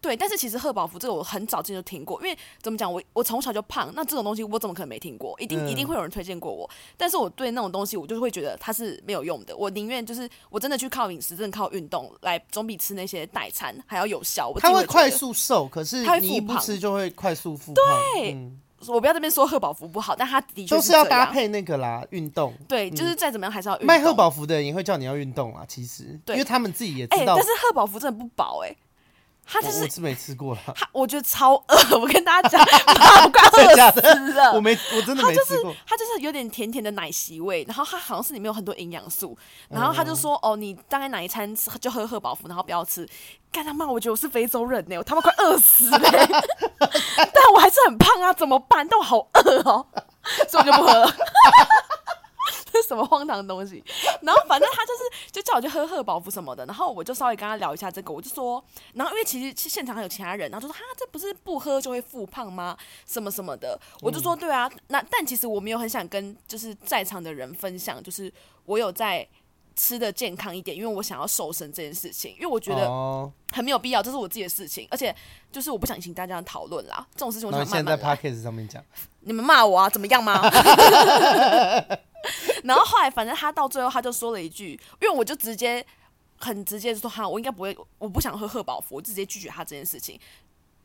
[0.00, 5.34] 对，但是其实贺宝福这个我很早之前就听过，因为怎么讲，我我从小就胖，那这种东西我怎么可能没听过？
[5.40, 14.52] 一定、嗯、一定会有人推荐过我，但是我对那种东西我就会觉得它是没有用的，我宁愿就是我真的去靠饮食，真的靠运动来，总比吃那些代餐还要有效。
[14.58, 17.84] 它会快速瘦，可是你一不吃就会快速复胖。
[18.14, 18.34] 对。
[18.34, 22.54] 嗯我不要这边说贺宝福不好，但他的确是都是要搭配那个啦，运动。
[22.66, 23.86] 对，就是再怎么样还是要运动。
[23.86, 27.34] 卖贺宝福的人也会叫你要运动啊，其实，对，因为他们自己也知道。
[27.34, 28.76] 欸、但是贺宝福真的不薄哎、欸。
[29.52, 32.60] 他就是是没吃过了，他我觉得超饿，我跟大家讲，
[33.24, 34.52] 我快饿死了。
[34.52, 35.74] 我没，我真的没吃过。
[35.84, 39.36] 它就是有点甜甜的奶昔味，然后它好像是里面有很多营养素，
[39.68, 43.08] 然后他就说、嗯、哦，你大概哪一餐吃就喝贺宝福，然后不要吃。
[43.50, 45.98] 干他妈，我觉得我是非洲人呢，我他妈快饿死了，
[46.78, 48.86] 但我还是很胖啊，怎么办？
[48.86, 49.84] 但我好饿哦，
[50.48, 51.12] 所以我就不喝了。
[52.72, 53.82] 这 是什么荒唐的东西？
[54.22, 58.62] 然后反正他就是就叫我去喝贺宝福什么的，然后我就稍微跟他聊一下这个，我就说，
[58.94, 62.76] 然后因为其实现场还有其他人，然后就说哈，这不是不喝就会复胖吗？
[63.06, 68.32] 什么什么的，我就说对啊，那但其实我没有很想跟就是在场的人分享，就是
[68.64, 69.26] 我有在
[69.80, 72.86] 吃的健康一点，因为我想要瘦身这件事情，因为我觉得
[73.50, 75.14] 很没有必要，这是我自己的事情，而且
[75.50, 77.76] 就是我不想引起大家的讨论啦，这种事情我想慢慢。
[77.78, 78.84] 现在 Podcast 上面讲，
[79.20, 80.42] 你们骂我啊，怎么样吗？
[82.64, 85.82] 然后后来，反正他到最后他就说了一句，因为我就直接
[86.36, 90.20] 很直接就说哈，我应该不会，我不想喝贺宝福，我直接拒绝他这件事情。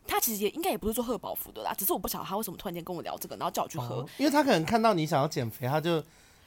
[0.08, 3.96] 他其实也应该也不是做贺宝福的啦，只是我不晓得他为什么突然间跟我聊这个，然后叫我去喝。
[3.96, 6.02] 哦，因为他可能看到你想要减肥，他就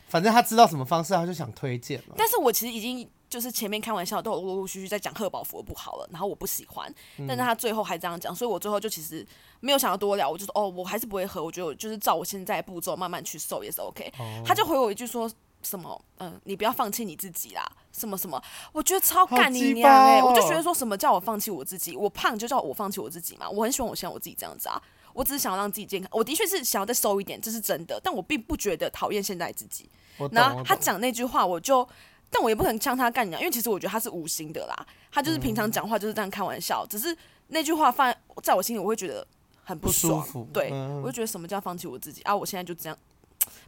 [0.09, 2.03] 反正他知道什么方式，他就想推荐。
[2.17, 3.09] 但是我其实已经。
[3.29, 6.91] 就是前面开玩笑都有陆陆续续在讲贺宝福不好了，然后我不喜欢，
[7.29, 9.23] 但是他最后还这样讲，所以我最后就其实
[9.61, 14.11] 没有想要多聊，我就说哦，我还是不会喝，我觉得我就是照我现在步骤慢慢去瘦也是 OK。
[14.19, 15.31] 哦、他就回我一句说
[15.63, 18.43] 什么，嗯，你不要放弃你自己啦，什么什么，
[18.73, 24.81] 我觉得超干你娘哎、欸，我就觉得说什么叫我放弃我自己，我胖就叫我放弃我自己嘛，我很喜欢我现在我自己这样子啊，
[25.19, 29.89] 我只是想要让自己健康，我的确是想要再瘦一点，这是真的，但我并不觉得讨厌现在自己。
[30.31, 31.87] 然后他讲那句话，我就。
[32.31, 39.27] 但我也不可能像他干娘，因为其实我觉得他是无心的啦，他就是平常讲话就是这样开玩笑，嗯、只是那句话放在我心里，我会觉得
[39.65, 40.47] 很不舒服。
[40.53, 42.37] 对，嗯、我就觉得什么叫放弃我自己啊？
[42.37, 42.99] 我现在就这样，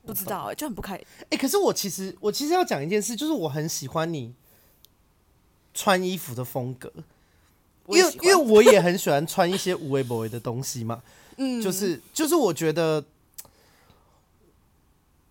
[0.04, 1.06] 不知道哎、欸，就很不开心。
[1.20, 4.34] 哎、欸，可是我其实我其实要讲一件事，就是我很喜欢你
[5.72, 6.92] 穿衣服的风格，
[7.86, 11.02] 因为因为我也很喜欢穿一些无微不微的东西嘛。
[11.36, 13.04] 嗯，就是就是我觉得，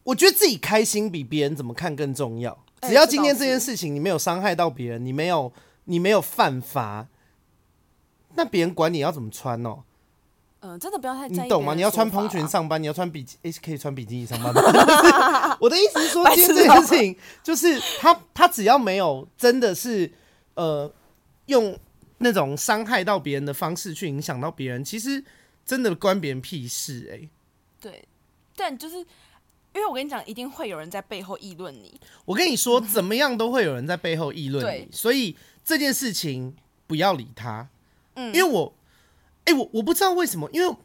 [0.03, 2.57] 我觉得自己开心比别人怎么看更重要。
[2.81, 5.51] 只要今天这件事情你没有伤害到别人，你没有
[5.85, 7.07] 你没有犯法，
[8.35, 9.83] 那别人管你要怎么穿哦。
[10.61, 11.27] 嗯，真的不要太。
[11.27, 11.73] 你懂吗？
[11.73, 15.55] 你要穿蓬裙上班，你要穿比基，诶，可以穿比基尼上班吗？
[15.61, 20.11] 我的意思是说，今天这件事情就是他他只要没有真的是
[20.55, 20.91] 呃
[21.45, 21.77] 用
[22.17, 25.23] 那种伤害到别人的方式去影响到别人，其实
[25.69, 27.29] 真的关别人屁事哎。
[27.79, 28.07] 对，
[28.55, 29.05] 但就是。
[29.71, 32.01] 因为我跟你讲，一定会有人在背后议论你。
[32.25, 36.55] 我跟你说，怎么样都会有人在背后议论你，对所以这件事情
[36.87, 37.69] 不要理他。
[38.15, 38.73] 嗯，因为我，
[39.45, 40.75] 哎、欸，我我不知道为什么，因为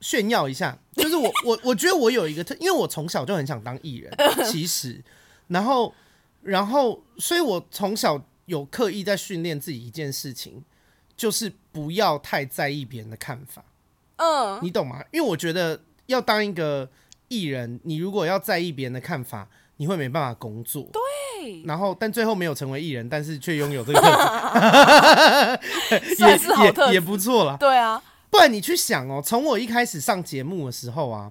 [0.00, 4.14] 炫耀一下， 就是我我我觉得我有一个特，因为我从小就很想当艺人，
[4.48, 5.02] 其实，
[5.48, 5.92] 然后
[6.42, 10.62] 然后，所以我从小有刻意在训练自己一件事情，
[11.16, 13.64] 就是不要太在意别人的看法。
[14.18, 15.02] 嗯，你懂吗？
[15.10, 16.88] 因为我觉得要当一个。
[17.30, 20.88] 艺人，你如果要在意别人的看法，你会没办法工作。
[20.90, 24.00] 对，然后但最后没有成为艺人，但是却拥有这个
[25.90, 26.38] 特质，也
[26.88, 27.54] 也也不错了。
[27.58, 31.30] 对啊，不然你去想哦，从我一开始上节目的时候啊，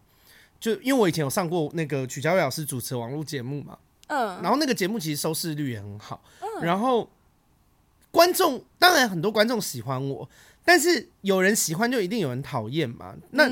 [0.60, 3.76] 就因为我以前有上过那个曲家伟老师主持的网络节目嘛，
[4.10, 7.10] 嗯，然后那个节目其实收视率也很好，嗯，然后
[8.12, 10.30] 观众当然很多观众喜欢我。
[10.68, 13.16] 但是有人喜欢就一定有人讨厌嘛？
[13.32, 13.48] 那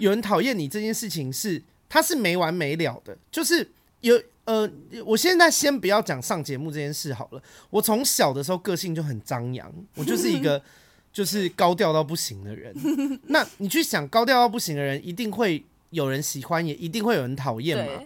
[0.00, 4.68] 有人讨厌你这件事情是它是没完没了的，就是有呃，
[5.06, 7.40] 我现在先不要讲上节目这件事好了。
[7.70, 10.60] 我从小的时候个性就很张扬，我就是一个
[11.12, 12.74] 就是高调到不行的人。
[13.28, 18.02] 那你去想高调到不行的人，一定会有人喜欢，也一定会有人讨厌嘛？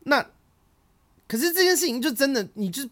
[0.00, 0.30] 那
[1.28, 2.82] 可是这件事情就真的，你就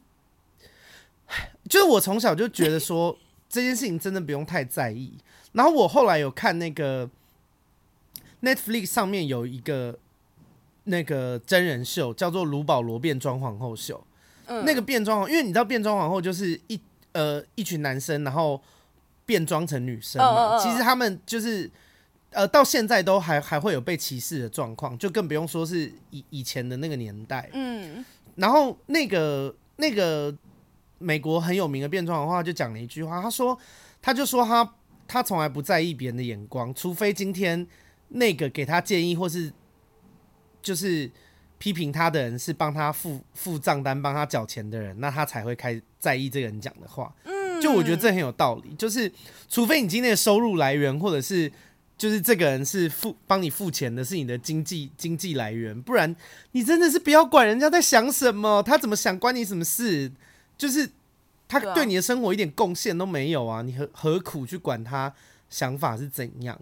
[1.69, 3.19] 就是我从小就觉得说
[3.53, 5.13] 这件事情真的不用太在意。
[5.53, 7.09] 然后我后来有看那个
[8.41, 9.99] Netflix 上面有一个
[10.85, 13.99] 那个真人秀，叫做《卢保罗变装皇后秀》。
[14.47, 16.81] 嗯，那个变装皇，因为你知道变装皇后就是一
[17.13, 18.59] 呃一群男生，然后
[19.27, 20.27] 变装成女生嘛。
[20.27, 20.61] 哦哦哦。
[20.63, 21.71] 其实他们就是
[22.31, 27.51] 呃到现在都还还会有被歧视的状况，就更不用说是以以前的那个年代。
[27.53, 28.03] 嗯。
[28.37, 30.35] 然后那个那个
[31.03, 33.59] 美国很有名的变装的话就讲了一句话，他说
[34.01, 34.75] 他就说他。
[35.09, 37.67] 他从来不在意别人的眼光，除非今天
[38.09, 39.53] 那个给他建议或是
[40.63, 41.11] 就是
[41.59, 47.15] 批评他的人是帮他付付账单、帮他缴钱的人，那他才会开在意这个人讲的话。
[47.25, 48.75] 嗯，就我觉得这很有道理。
[48.77, 49.11] 就是
[49.49, 51.53] 除非你今天的收入来源，或者是
[51.99, 56.17] 就是这个人是付帮你付钱的，是你的经济经济来源，不然
[56.53, 60.11] 你真的是不要管人家在想什么，他怎么想关你什么事？
[60.63, 60.89] 就是。
[61.49, 63.61] 他对你的生活一点贡献都没有啊！
[63.61, 65.13] 你何何苦去管他
[65.51, 66.59] 想法是怎样？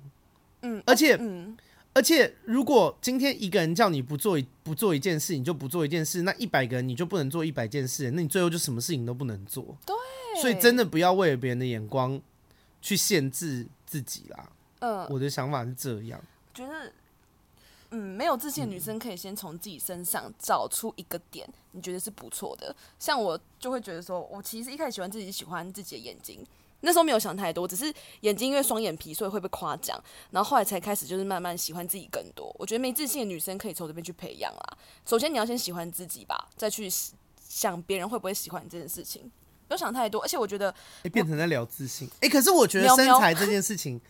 [0.62, 1.56] 嗯，而且，嗯，
[1.94, 9.64] 而且，如果今天一个人叫你不做不做一件事，你就不做一件事，那一百个人你就不能做一百件事，那你最后就什么事情都不能做。
[9.86, 9.94] 对，
[10.42, 12.20] 所以真的不要为了别人的眼光
[12.82, 14.50] 去限制自己啦。
[14.80, 16.20] 嗯，我的想法是这样。
[16.52, 16.92] 觉得。
[17.92, 22.74] 嗯，没有自信的女生可以先从自己身上找出一个点，你觉得是不错的。
[22.98, 26.46] 像我就会觉得说，我其实一开始喜欢自己，喜欢自己的眼睛，
[26.83, 30.00] 那时候没有想太多，只是眼睛因为双眼皮，所以会被夸奖。
[30.31, 32.55] 然后后来才开始就是慢慢喜欢自己更多。
[32.61, 34.79] 我觉得没自信的女生可以从这边去培养啦。
[35.05, 36.88] 首先你要先喜欢自己吧，再去
[37.48, 39.22] 想别人会不会喜欢你这件事情。
[39.66, 40.72] 不要想太多，而且我觉得，
[41.03, 42.09] 哎，变成在聊自信。
[42.20, 44.00] 哎，可是我觉得身材这件事情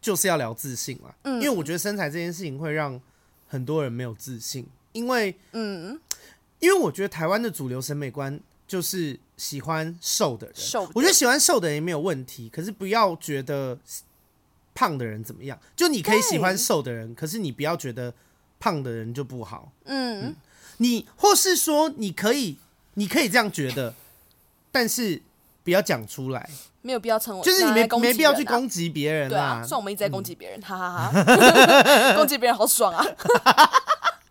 [0.00, 3.00] 就是要聊自信嘛， 因为我觉得身材这件事情会让。
[3.50, 6.00] 很多人没有自信，因为嗯，
[6.60, 10.92] 因为我觉得台湾的主流审美观就是喜欢瘦的人，瘦的。
[10.94, 13.76] 我觉得喜欢瘦的人也没有问题，可是不要觉得
[14.72, 15.58] 胖的人怎么样。
[15.74, 18.14] 就你可以喜欢瘦的人，可是你不要觉得
[18.60, 19.72] 胖的人就不好。
[19.86, 20.36] 嗯，嗯，
[20.76, 22.56] 你或是说你可以，
[22.94, 23.92] 你可以这样觉得，
[24.70, 25.20] 但是
[25.64, 26.48] 不要讲出来。
[26.82, 29.62] 没有必要称我，就是你没没必要去攻击别人啊。
[29.62, 32.14] 算我们一直在攻击别人，哈哈哈！
[32.16, 33.04] 攻击别人好爽啊！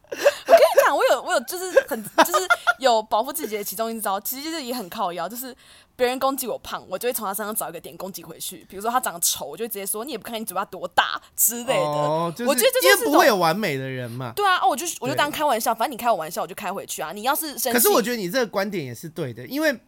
[0.09, 2.47] 我跟你讲，我有我有，就是很就是
[2.79, 5.55] 有保护自己的其中一招，其实就是也很靠腰，就是
[5.95, 8.65] 别人攻击我胖，我就会从他身上找一个点攻击回去。
[8.67, 11.79] 比如说他长得丑，我就直接说你也不看你嘴巴多大之类的。
[11.79, 14.33] 哦我觉得这因为不会有完美的人嘛。
[14.35, 17.11] 对啊，哦，我就我就当开玩笑，反正你开我玩笑，我就开回去啊。
[17.11, 19.79] 你要是可是我觉得你这个观点也是对的，因为。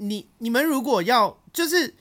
[0.00, 1.94] 你你们如果要就是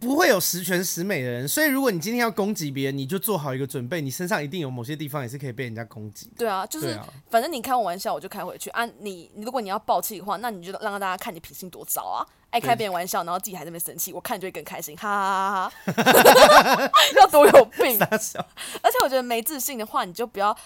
[0.00, 6.28] 不会有十全十美的人，所以如果你今天要攻击别人，你就做好一个准备，你身上一定有某些地方也是可以被人家攻击。
[6.36, 6.98] 对啊，就是
[7.30, 8.84] 反正你开我玩笑，我就开回去啊。
[8.98, 12.26] 你如果你要爆气的话，那你就让大家看你品性多糟啊！
[12.50, 16.90] 爱开别人玩笑，然后自己还在那边生气，我看你就会更开心，哈哈哈哈！
[17.16, 17.96] 要多有病！
[18.02, 20.56] 而且我觉得没自信的话，你就不要。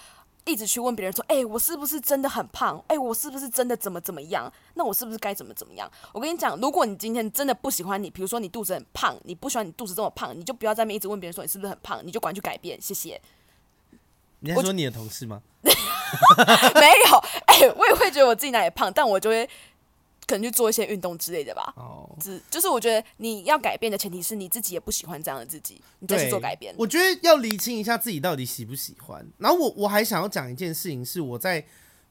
[0.48, 2.78] 一直去问别人说：“哎、欸，我是不是真的很胖？
[2.88, 4.50] 哎、欸，我是不是真的怎么怎么样？
[4.74, 12.80] 那我是不是该怎么怎么样？”我跟你讲，如果你今天真的不喜欢你，比如说你肚子很胖，你不喜欢你肚子这么胖，你就不要在那边一直问别人说你是不是很胖，你就管去改变。
[12.80, 13.20] 谢谢。
[14.40, 15.42] 你在说你的同事吗？
[15.62, 19.48] 没有，哎、欸，我也会觉得我自己哪里胖，但我就会。
[20.28, 21.72] 可能去做一些运动之类的吧。
[21.74, 26.74] 哦，只就是我觉得你要改变的前提是你自己也不喜欢这样的自己，你再去做改变。
[26.78, 29.26] 我觉得要厘清一下自己到底喜不喜欢。
[29.38, 31.64] 然后我我还想要讲一件事情，是我在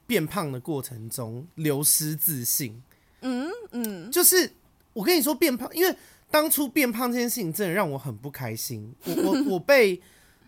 [0.08, 2.82] 变胖的过程中流失自信。
[3.22, 4.52] 嗯嗯，就是
[4.94, 5.96] 我跟你说变胖，因为
[6.32, 8.92] 当初变胖这件事情真的让我很不开心。
[9.06, 10.02] 我我 我被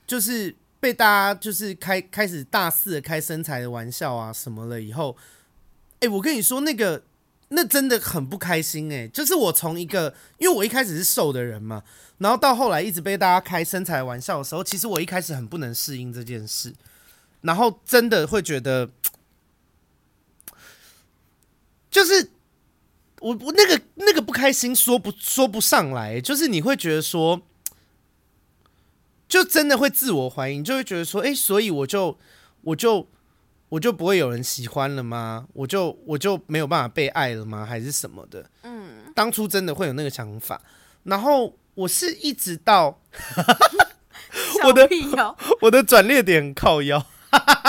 [0.08, 5.16] 就是被大家就是开开始大肆的开身材的玩笑啊什么了以后，
[6.00, 7.04] 哎、欸，我跟你说那个。
[7.52, 11.84] 那真的很不开心欸，就是我从一个，因为我一开始是瘦的人嘛，
[12.20, 16.76] 然后到后来一直被大家开身材玩笑的时候，其实我一开始很不能适应这件事，
[17.42, 18.92] 然后真的会觉得，
[21.90, 22.30] 就是
[23.22, 27.42] 我我那个那个不开心说不说不上来，就是你会觉得说，
[29.28, 32.20] 就真的会自我怀疑，就会觉得说，欸，所以我就
[32.62, 33.08] 我就。
[33.70, 35.48] 我就不会有人喜欢了吗？
[35.54, 37.66] 我就我就没有办法被爱了吗？
[37.66, 38.44] 还是什么的？
[38.64, 40.60] 嗯，当初真的会有那个想法，
[41.04, 43.00] 然后我是一直到
[44.66, 44.90] 我的
[45.62, 47.06] 我的转捩点靠腰，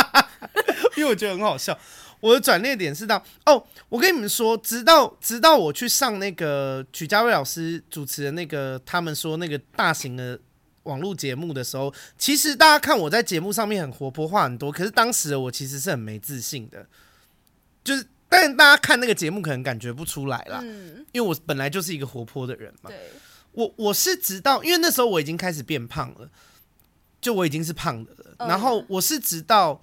[0.97, 1.79] 因为我觉得很好笑。
[2.21, 10.39] 我的转捩点是到哦，我跟你们说，直到直到我去上那个曲家威老师主持的那个，他们说那个大型的。
[10.85, 14.73] 网络节目的时候，其实大家看我在节目上面很活泼，话很多。
[14.73, 16.87] 可是当时的我其实是很没自信的，
[17.85, 22.89] 就是但大家看那个节目可能感觉不出来啦，嗯，因为我本来就是一个活泼的人嘛。
[22.89, 23.11] 对，
[23.53, 26.31] 我我是直到，因为那时候我已经开始变胖了，
[27.21, 28.49] 就我已经是胖的了。
[28.49, 29.83] 然后我是直到，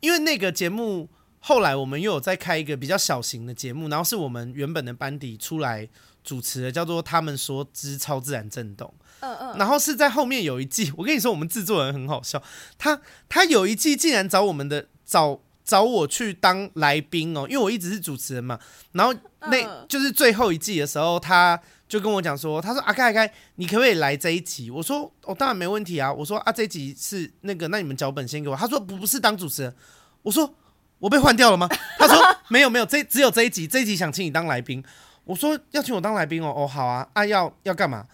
[0.00, 1.08] 因为那个节目
[1.40, 5.88] 后来我们又有再开一个比较小型的节目，然后是我们原本的班底出来
[6.22, 8.94] 主持的，叫做他们说之超自然震动。
[9.20, 9.58] 嗯嗯。
[9.58, 12.42] 然后是在后面有一季， 我跟你说，我们制作人很好笑，
[12.78, 15.40] 他他有一季竟然找我们的找。
[15.66, 18.56] 找我去当来宾哦，因为我一直是主持人嘛。
[18.92, 19.12] 然后
[19.50, 29.74] 那就是最后一季的时候，他就跟我讲说：“他说阿开阿开，你可不可以来这一集？”我说：“我、哦、当然没问题啊。”我说：“啊，这一集是那个，那你们脚本先给我。”他说：“不，不是当主持人。”
[30.22, 30.54] 我说
[31.00, 34.84] ：“我被换掉了吗？” 他说：“没有，没有，这只有这一集，这一集想请你当来宾。”
[35.26, 38.06] 我说：“要请我当来宾哦，哦，好啊，啊，要要干嘛？”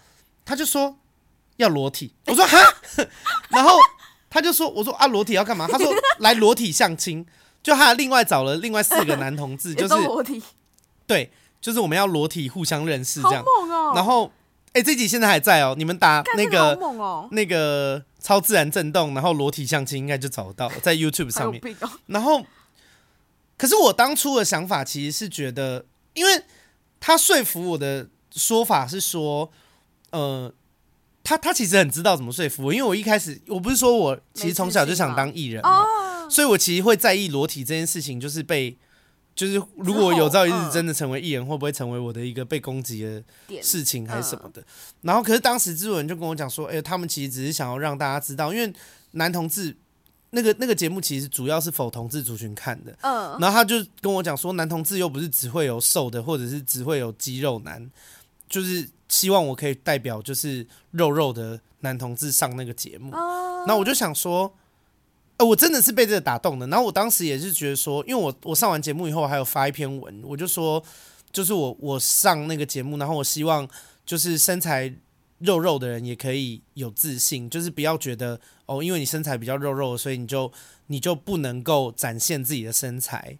[0.45, 0.99] 他就说
[1.57, 2.59] ：“要裸体。”我说：“哈。
[3.51, 3.77] ”然后
[4.31, 7.27] 他就说：“我说啊，裸体要干嘛？”他说：“来裸体相亲。”
[7.63, 10.43] 就他另外找了另外四个男同志， 就是裸体，
[11.07, 11.31] 对，
[11.61, 13.45] 就是我们要裸体互相认识这样。
[13.95, 14.33] 然后，
[14.73, 21.63] 哎，这集现在还在哦，你们打那个哦，那个超自然震动，然后裸体相亲应该就找得到，在 YouTube 上面。
[22.07, 22.45] 然后，
[23.57, 26.43] 可是我当初的想法其实是觉得，因为
[26.99, 29.53] 他说服我的说法是说，
[30.13, 30.53] 呃，
[31.23, 35.85] 他他其实很知道怎么说服我，因为我一开始我不是说我其实从小就想当艺人嘛。
[36.31, 38.75] 所以，我其实会在意裸体这件事情，就是被，
[39.35, 43.23] 就是如果有朝一日真的成为艺人，会不会成为我的一个被攻击的
[43.61, 44.65] 事情，还是什么的？
[45.03, 48.73] 然后，可是当时制作人就跟我讲说，哎，他们其实只是想要让大家知道，因为
[49.11, 49.77] 男同志
[50.31, 57.91] 那个那个节目其实主要是否同志族群看的，嗯，然后他就跟我讲说，男同志又不是只会有瘦的，或者是只会有肌肉男，
[58.49, 63.13] 就是希望我可以代表就是肉肉的男同志上那个节目，
[63.67, 64.53] 那我就想说。
[65.39, 70.81] 呃我真的是被这个打动的，然后我当时也是觉得说，因为我我上完节目以后还有发一篇文，我就说，
[71.33, 73.69] 就是我我上那个节目，然后我希望
[74.05, 74.95] 就是身材
[75.39, 80.53] 肉肉的人也可以有自信，就是不要觉得哦，因为你身材比较肉肉，所以你就
[80.87, 83.37] 你就不能够展现自己的身材，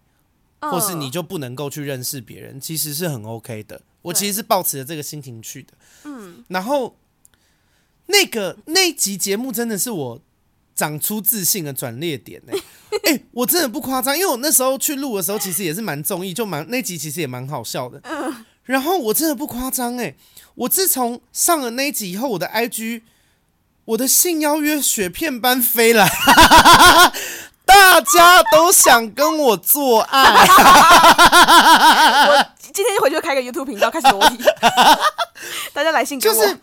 [0.71, 3.81] 或是你就不能够去认识别人，其实是很 OK 的。
[4.01, 6.97] 我其实是抱持着这个心情去的，嗯，然后
[8.07, 10.21] 那个那一集节目真的是我。
[10.75, 12.59] 长出自信的转捩点呢、欸？
[13.03, 18.01] 哎、欸，我真的不夸张，因为我那时候去录的时候，其实也是蛮中意，就蛮那集其实也蛮好笑的。
[18.63, 20.15] 然后我真的不夸张哎，
[20.55, 23.03] 我自从上了那一集以后，我的 IG，
[23.85, 26.09] 我的性邀约雪片般飞来，
[27.73, 30.21] 大家都想跟我做爱。
[32.29, 34.37] 我今天一回去就开个 YouTube 频道，开始裸体，
[35.73, 36.33] 大家来信给我。
[36.33, 36.59] 就是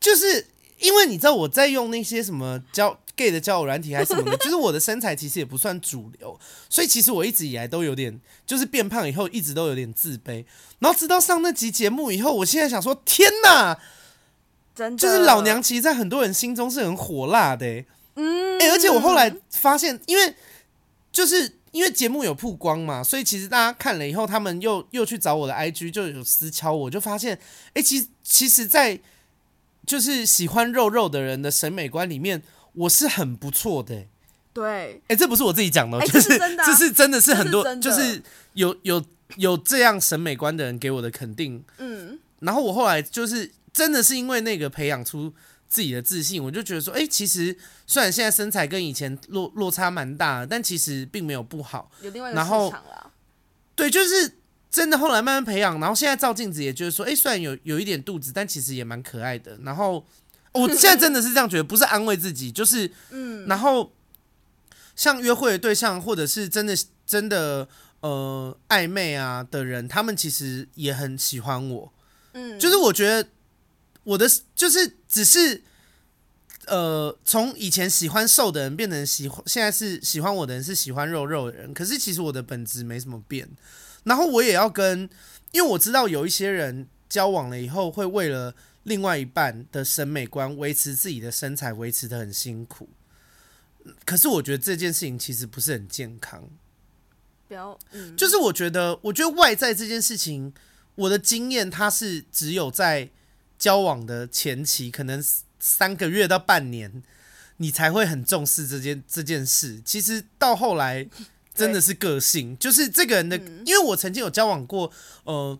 [0.00, 0.46] 就是
[0.78, 2.98] 因为你知道我在用那些什么交。
[3.16, 6.36] gay 的交友软体还是什么的， 就是我的身材其实也不算主流，
[6.68, 10.44] 所以其实我一直以来都有点，就是变胖以后一直都有点自卑。
[10.80, 13.78] 然后直到上那集节目以后，我现在想说，天哪，
[14.74, 20.34] 真的，就是老娘其实，在很多人心中是很火辣的、欸，嗯，而且我后来发现，因为
[21.12, 27.34] 就是因为节目有曝光嘛，所以其实大家看了以后，他们又又去找我的 IG，就有私敲我，就发现，
[27.68, 29.00] 哎、欸，其实其实，在
[29.86, 32.42] 就是喜欢肉肉的人的审美观里面。
[32.76, 34.08] 我是很不错的、欸，
[34.52, 38.20] 对，哎、欸，这不是我自己讲的，欸、就是这是，这是真的是很多，是就是
[38.54, 39.00] 有有
[39.36, 45.32] 有这样审美观的人给我的肯定，嗯，然后我后来就是真的是因为那个培养出
[45.74, 53.10] 自己的自信，我就觉得说，哎、欸，其实虽然现在身材跟以前落落差蛮大的，但其实并没有不好，有另外一个市场了，
[53.74, 54.36] 对，就是
[54.70, 60.06] 真的后来慢慢培养，然后现在照镜子也觉得说，哎、欸，虽然有有一点肚子，但其实也蛮可爱的，然后。
[60.54, 63.92] 我现在真的是这样觉得，不是安慰自己，就是，嗯，然后
[64.94, 67.66] 像约会的对象，或者是真的真的
[67.98, 71.92] 呃暧昧啊的人，他们其实也很喜欢我，
[72.34, 73.28] 嗯，就是我觉得
[74.04, 75.62] 我的就是只是
[76.66, 83.48] 呃从以前喜欢瘦的人变成喜欢，现在是喜欢我的人是喜欢肉肉的人，可是其实我的本质没什么变，
[84.04, 85.08] 然后我也要跟，
[85.52, 88.54] 因为我知道有一些人交往了以后会为了。
[88.84, 92.86] 另外一半的审美观，维持自己的身材，维持的很辛苦。
[94.04, 96.46] 可是我觉得这件事情其实不是很健康。
[97.48, 100.52] 不要，嗯，就是我觉得，我觉得外在这件事情，
[100.96, 103.08] 我的经验，它是只有在
[103.58, 105.24] 交往的前期，可能
[105.58, 107.02] 三个月到半年，
[107.56, 109.80] 你才会很重视这件这件事。
[109.84, 111.08] 其实到后来，
[111.54, 114.90] 真的是个性，就是这个人的，因为我曾经有交往过，
[115.24, 115.58] 呃。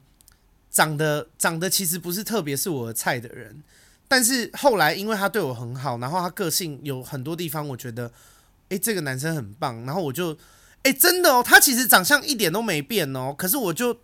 [0.75, 3.63] 长得长得其实不是特别是我的菜的人，
[4.09, 8.11] 但是后来因为他对我很好，然后他个性有很多地方我觉得，
[8.71, 10.33] 诶，这个男生很棒，然后我就，
[10.83, 13.97] 哎、欸，真的哦，他其实长相一点都没变哦，可是我就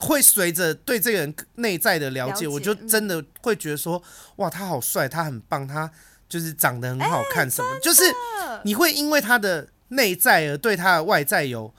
[0.00, 4.02] 会随着对这个人内在的了解，了解，我就真的会觉得说，
[4.36, 5.90] 哇，他好帅，他很棒，他
[6.28, 8.02] 就是长得很好看，什么，欸、就是
[8.64, 11.72] 你会因为他的内在而对他的外在有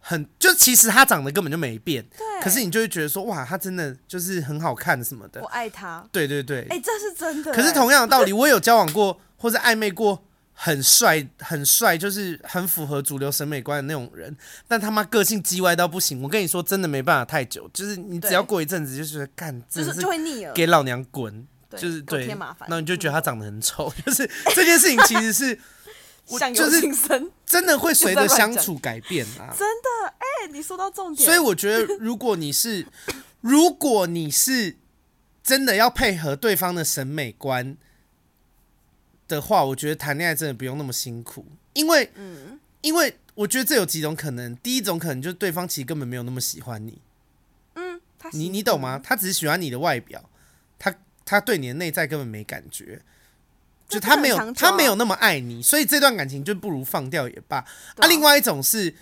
[0.00, 7.52] 很，就其实他长得根本就没变，对，可是你就会觉得说，哇，他真的就是很好看什么的，我爱他，对对对，哎、欸，这是真的。
[7.52, 10.24] 可是同样的道理，我有交往过或者暧昧过。
[10.58, 14.34] 很帅，很帅，就是很符合主流审美观的那种人，
[14.66, 16.22] 但他妈个性叽歪到不行。
[16.22, 21.46] 我跟你说，真的没办法太久，就是你只要过一阵子，就觉得干，就是就会腻了，给老娘滚，
[21.76, 25.58] 就是对，然后你就觉得他长得很丑， 就是这件事情其实是，
[26.28, 26.80] 我就是
[27.44, 32.86] 真的会随着相处改变啊，真的，哎、欸，你说到重点，所以我觉得，如果你是，
[33.42, 34.76] 如果你是
[35.42, 37.76] 真的要配合对方的审美观。
[39.28, 44.54] 的话，我觉得谈恋爱真的不用那么辛苦，因为，嗯，因为我觉得这有几种可能。
[44.56, 47.00] 第一种可能就是对方其实根本没有那么喜欢你，
[47.74, 48.00] 嗯，
[48.32, 49.00] 你你懂吗？
[49.02, 50.28] 他只是喜欢你的外表，
[50.78, 53.00] 他他对你的内在根本没感觉，
[53.88, 57.58] 就他没有他没有那么爱你，所以这段感情就不如放掉也罢。
[57.96, 58.94] 啊，另外一种是。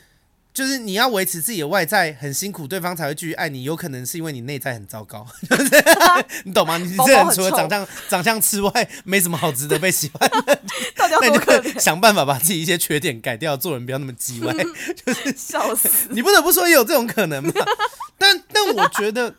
[0.55, 3.65] 就是你要维持自己的外在很辛苦，对方才会继续爱你。
[3.65, 5.27] 有可能是因为你内在很糟糕，
[6.45, 6.79] 你懂吗？
[6.79, 10.61] 你这人除了长相长相之外，没什么好值得被喜欢的。
[11.21, 14.55] 那你就想办法把自己一些缺点改掉，做人不要那么叽歪。
[15.05, 17.53] 就是笑死，你不得不说也有这种可能嘛。
[18.17, 19.35] 但但我觉得。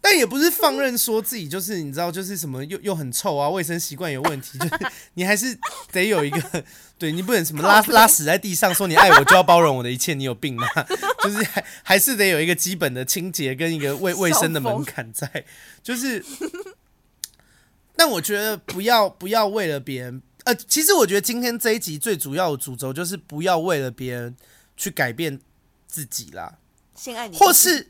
[0.00, 5.56] 但也不是放任说自己就是你知道就是什么又又很臭啊，卫生习惯有问题，就是你还是
[5.92, 6.64] 得有一个，
[6.98, 10.66] 对你不能什么拉拉屎在地上说你爱我就要包容我的一切，你有病吗？
[11.22, 15.44] 就是还还是得有一个基本的清洁跟一个卫 卫生的门槛在，
[15.82, 16.24] 就是。
[17.96, 24.34] 但我觉得不要不要为了别人，呃，其实我觉得今天这一集最主要的主轴就是不要为了别人
[24.74, 25.38] 去改变
[25.86, 26.54] 自己啦，
[26.94, 27.88] 先爱你，或是。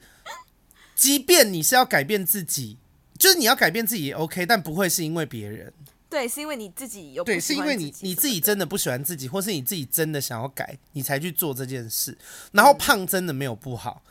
[1.01, 2.77] 即便你是要改变自己，
[3.19, 5.73] 就是你要改变自己也 OK，但不会是因为别人。
[6.11, 12.19] 对，是因为你自己有对，是因为你你自己真的不喜欢自己，或是你自己真的想要改，你才去做这件事。
[12.53, 14.03] 然后胖真的没有不好，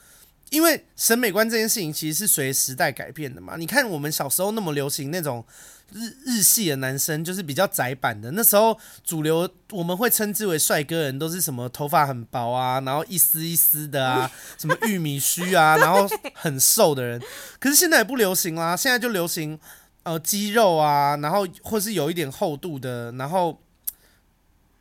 [0.50, 3.56] 因为审美观这件事情其实是随时代改变的嘛。
[3.56, 5.46] 你看我们小时候那么流行那种。
[5.94, 17.22] 日日系的男生就是比较窄版的，那时候主流我们会称之为帅哥人，都是什么头发很薄啊， 然后一丝一丝的啊， 什么玉米须啊，然后很瘦的人。
[17.60, 19.60] 可是现在也不流行啦，现在就流行
[20.04, 23.62] 呃肌肉啊，然后或是有一点厚度的，然后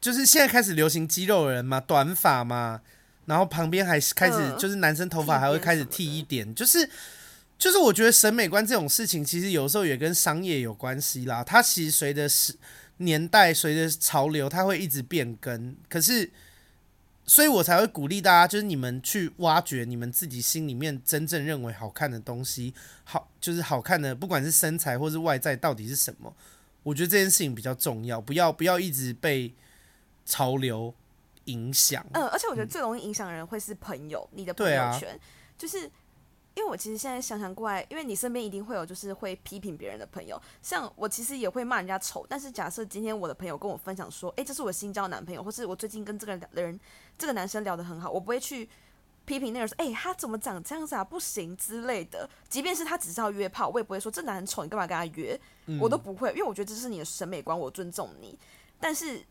[0.00, 2.80] 就是现在开始流行肌肉的人嘛，短发嘛，
[3.26, 6.88] 然后旁边还开始就是男生头发还会开始剃一点，就是。
[7.58, 11.42] 就是我觉得审美观这种事情，其实有时候也跟商业有关系啦。
[11.42, 12.54] 它其实随着时
[12.98, 15.74] 年代、随着潮流，它会一直变更。
[15.88, 16.30] 可是，
[17.26, 26.32] 所以我才会鼓励大家，就是你们去挖掘你们自己心里面真正认为好看的东西，好，就是好看的，不管是身材或是外在，到底是什么？
[26.84, 29.52] 我觉得这件事情比较重要，不要不要一直被
[30.24, 30.94] 潮流
[31.46, 32.06] 影响。
[32.12, 35.18] 嗯，而且我觉得最容易影响的人会是朋友，嗯、你的朋友圈，啊、
[35.58, 35.90] 就是。
[36.58, 42.26] 因为我其实现在想想过来，因为你身边一定会有就是会批评别人的朋友，像我其实也会骂人家丑。
[42.28, 46.80] 但是假设今天我的朋友跟我分享说，诶，这是我新交的男朋友，或是我最近跟这个人
[47.16, 48.68] 这个男生聊得很好，我不会去
[49.24, 52.28] 批评那个人说，诶，他怎么长这样子啊，不行之类的。
[52.48, 55.40] 即便是他只是要约炮，我也不会说这男人丑，你干嘛跟他约？
[55.80, 58.36] 我都不会，因为我觉得这是你的审美观，我尊重你。
[58.80, 59.24] 但是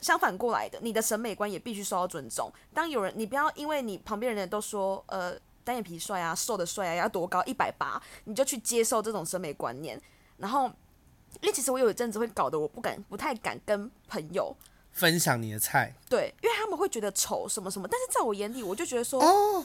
[0.00, 2.48] 相反过来的，你的审美观也必须受到尊重。
[2.72, 5.36] 当有人，你不要因为你旁边的人都说，呃。
[5.70, 7.40] 单眼皮帅啊，瘦的帅啊，要多高？
[7.44, 10.00] 一百八，你就去接受这种审美观念。
[10.36, 10.66] 然后，
[11.40, 14.52] 因为其实我有一阵子会搞得我不敢，不太敢跟朋友
[14.90, 15.94] 分享你的菜。
[16.08, 17.86] 对，因为他们会觉得丑什么什么。
[17.86, 19.64] 但是在我眼里，我就觉得说，哦，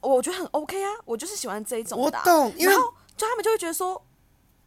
[0.00, 2.22] 我觉得很 OK 啊，我就是喜欢这一种的啊。
[2.24, 4.02] 我懂，然后就他们就会觉得说，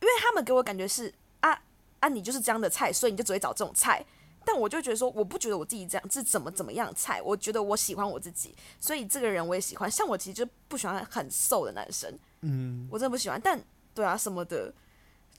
[0.01, 1.59] 因为他们给我感觉是啊
[1.99, 4.05] 啊，你就是这样的菜，所以你就只会找这种菜。
[4.45, 9.89] 但我就觉得说，我不觉得我自己这样是怎么怎么样菜，我觉得我喜欢我自己，所以这个人我也喜欢。
[9.89, 13.41] 像我其实就不喜欢很瘦的男生，嗯，我真的不喜欢。
[13.43, 13.59] 但
[13.93, 14.71] 对啊，什么的，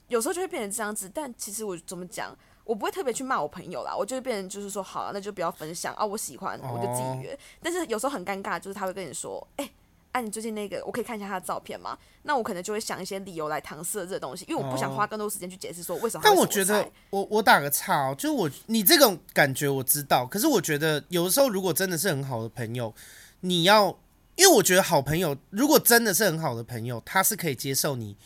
[0.09, 1.09] 有时候就会变成这样子。
[1.09, 7.33] 但其实我怎么讲，我不会特别去骂我朋友啦，我就会变成就是说，好啊，那就不要分享啊，我喜欢我就自己约。
[7.33, 9.67] 哦，但是有时候很尴尬，就是他会跟你说，哎。
[9.67, 9.71] 那、
[10.17, 11.99] 啊、你最近那个，我可以看一下他的照片吗？
[12.23, 16.23] 那我可能就会想一些理由来搪塞这东西，因为我不想花更多时间去解释说为什么。
[16.25, 22.95] 但我觉得，我我打个岔哦，就是我你这种感觉我知道，可是我觉得有的时候如果真的是很好的朋友，
[23.41, 23.89] 你要，
[24.37, 28.17] 因为我觉得好朋友如果真的是很好的朋友，他是可以接受你，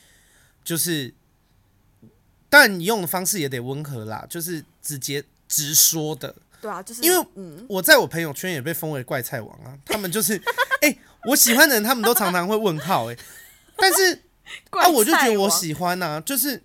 [0.62, 1.12] 就是，
[2.48, 6.32] 但你用的方式也得温和啦，就是直接直说的。
[6.60, 7.26] 对啊，就是因为
[7.68, 10.36] 我在我朋友圈也被封为怪菜王啊，他们就是
[10.82, 13.18] 哎、 欸，我喜欢的人，他们都常常会问号哎、欸，
[13.76, 14.22] 但是
[14.70, 16.62] 啊，我就觉得我喜欢啊，就是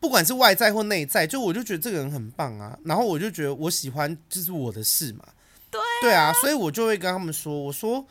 [0.00, 5.24] 不管是外在或内在，就我就觉得这个人很棒啊，然后我就觉得我喜欢就是我的事嘛，
[5.70, 8.06] 对啊，对啊，所以我就会跟他们说，我说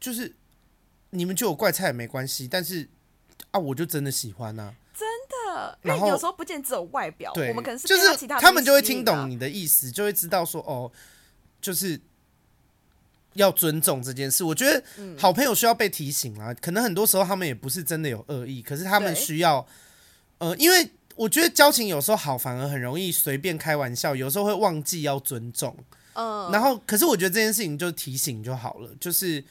[0.00, 0.34] 就是
[1.10, 2.88] 你们就有怪菜也没关系，但是
[3.50, 4.74] 啊，我就真的喜欢呐啊。
[5.82, 10.90] 然后有时候不见只有外表，对，我们可能是就是其他，他们就会听懂你的意思，就会知道说哦，
[11.60, 12.00] 就是
[13.38, 14.44] 要尊重这件事。
[14.44, 14.84] 我觉得
[15.16, 19.66] 好朋友需要被提醒啊，可能很多时候他们也不是真的有恶意，可是他们需要，
[20.38, 25.76] 呃，因为我觉得交情有时候好，反而很容易随便开玩笑，有时候会忘记要尊重。
[26.12, 29.42] 嗯，然后可是我觉得这件事情就提醒就好了，就是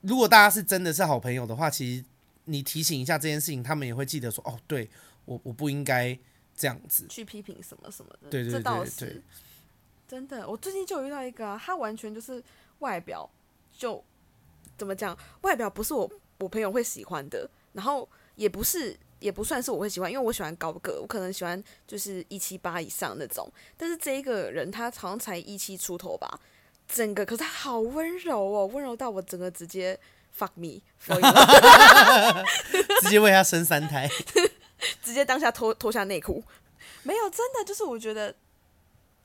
[0.00, 2.04] 如果大家是真的是好朋友的话，其实
[2.46, 4.90] 你提醒一下这件事情，他们也会记得说哦，对。
[5.26, 6.16] 我我不应该
[6.56, 9.20] 这样子去批评什么什么的，对对对对，
[10.06, 10.48] 真的。
[10.48, 12.40] 我最近就有遇到一个啊，他完全就是
[12.80, 13.28] 外表
[13.72, 14.02] 就
[14.76, 23.50] 怎么讲，外表不是我我朋友会喜欢的，然后也不是也不算是我会喜欢，因为我喜欢高个，我可能喜欢就是一七八以上那种。
[23.76, 26.40] 但是这一个人他好像才一七出头吧，
[26.86, 29.98] 整个可是他好温柔哦，温柔到我整个直接
[30.36, 30.80] fuck me，
[33.02, 34.08] 直接为他生三胎。
[35.02, 36.44] 直接当下脱脱下内裤，
[37.02, 38.34] 没有，真的就是我觉得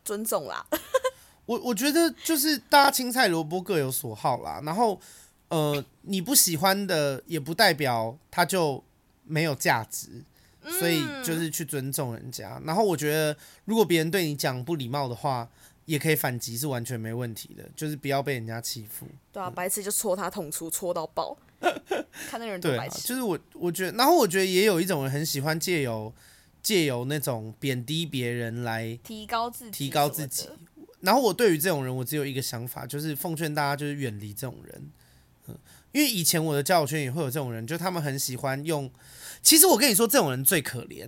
[0.03, 0.65] 尊重啦。
[1.45, 4.61] 我我觉得就是大家青菜萝卜各有所好啦。
[4.63, 4.99] 然后
[5.49, 8.83] 呃，你不喜欢的也不代表他就
[9.23, 10.23] 没有价值，
[10.79, 12.61] 所以就是去尊重人家。
[12.65, 13.35] 然后我觉得
[13.65, 15.49] 如果别人对你讲不礼貌的话，
[15.85, 17.67] 也可以反击，是完全没问题的。
[17.75, 19.05] 就是不要被人家欺负。
[19.31, 21.37] 对啊，白痴就戳他痛处，戳到爆。
[22.29, 26.11] 看那个人多白痴，啊，就是我，我觉得，然后我觉得也有一种人很喜欢借由
[26.63, 30.47] 借由那种贬低别人来提高自己，提高自己。
[31.01, 34.89] 然后我对于这种人，我只有一个想法，就是奉劝大家就是远离这种人。
[35.47, 35.57] 嗯，
[35.91, 38.89] 因为以前我的交友圈也会有这种人，就他们很喜欢用。
[39.41, 41.07] 其实我跟你说，这种人最可怜，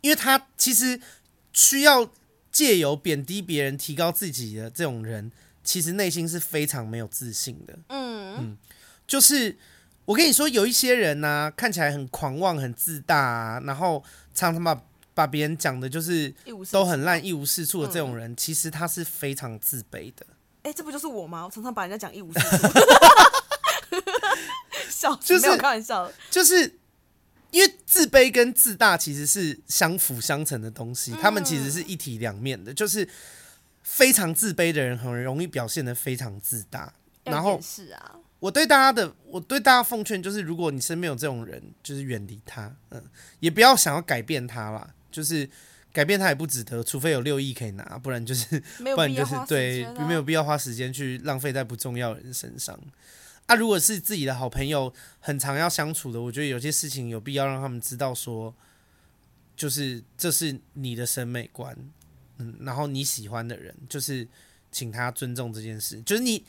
[0.00, 1.00] 因为他其实
[1.52, 2.10] 需要
[2.50, 5.30] 借由贬低别人提高自己的这种人，
[5.62, 7.78] 其实内心是非常没有自信的。
[7.88, 8.58] 嗯嗯，
[9.06, 9.56] 就是。
[10.06, 14.00] 我跟你说，有一些人呢、啊，看起来很狂妄、很自大、啊，然后
[14.32, 14.80] 常常把
[15.16, 16.30] 把别人讲的，就是
[16.70, 20.26] 都很烂、一无是处的这种人，嗯、其实他是非常自卑的。
[20.62, 21.46] 哎、欸，这不就是我吗？
[21.46, 22.68] 我常常把人家讲一无是处，
[24.90, 26.78] 笑，就是没有开玩笑，就是
[27.50, 32.74] 因为自卑跟自大其实是相辅相成的东西，他们其实是一体两面的。
[32.74, 33.08] 就是
[33.82, 36.92] 非常自卑的人，很容易表现的非常自大，
[37.24, 38.16] 然后是啊。
[38.38, 43.02] 我对大家的，我对大家奉劝就是，如果你身边有这种人，就是远离他，嗯，
[43.40, 45.48] 也不要想要改变他啦，就是
[45.94, 48.60] 改变他也不值得，除非有六亿可以拿，不然就是
[48.94, 52.78] 不然就是对，没有必要花时间去浪费在不重要的人身上。
[53.46, 58.54] 啊，如果是自己的好朋友，很常要相处的，我觉得有些事情有必要让他们知道，说，
[59.56, 61.74] 就是这是你的审美观，
[62.36, 64.28] 嗯，然后你喜欢的人，就是
[64.70, 66.44] 请他尊重这件事，就是你。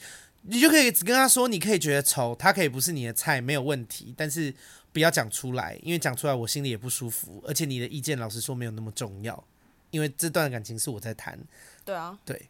[0.49, 4.53] 你就可以只跟他说，你可以觉得丑，他可以不是你的菜，没有问题，但是
[4.97, 9.43] 不要讲出来，因为讲出来我心里也不舒服，而且你的意见老实说没有那么重要，
[9.91, 11.39] 因为这段感情是我在谈。
[11.85, 12.49] 对啊，对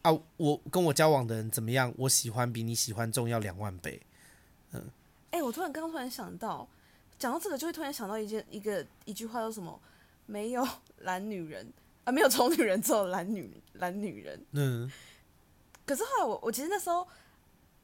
[0.00, 4.00] 啊，我跟我交往的人怎么样，我喜欢比你喜欢重要两万倍。
[4.72, 4.82] 嗯，
[5.32, 6.66] 哎、欸，我突然刚刚突然想到，
[7.18, 9.78] 讲到这个就会突然想到一件一个一句话，叫什么？
[10.24, 10.66] 没有
[11.00, 11.70] 懒女人
[12.04, 14.42] 啊，没有丑女人，只有懒女懒女人。
[14.52, 14.90] 嗯，
[15.84, 17.06] 可是后来我我其实那时候。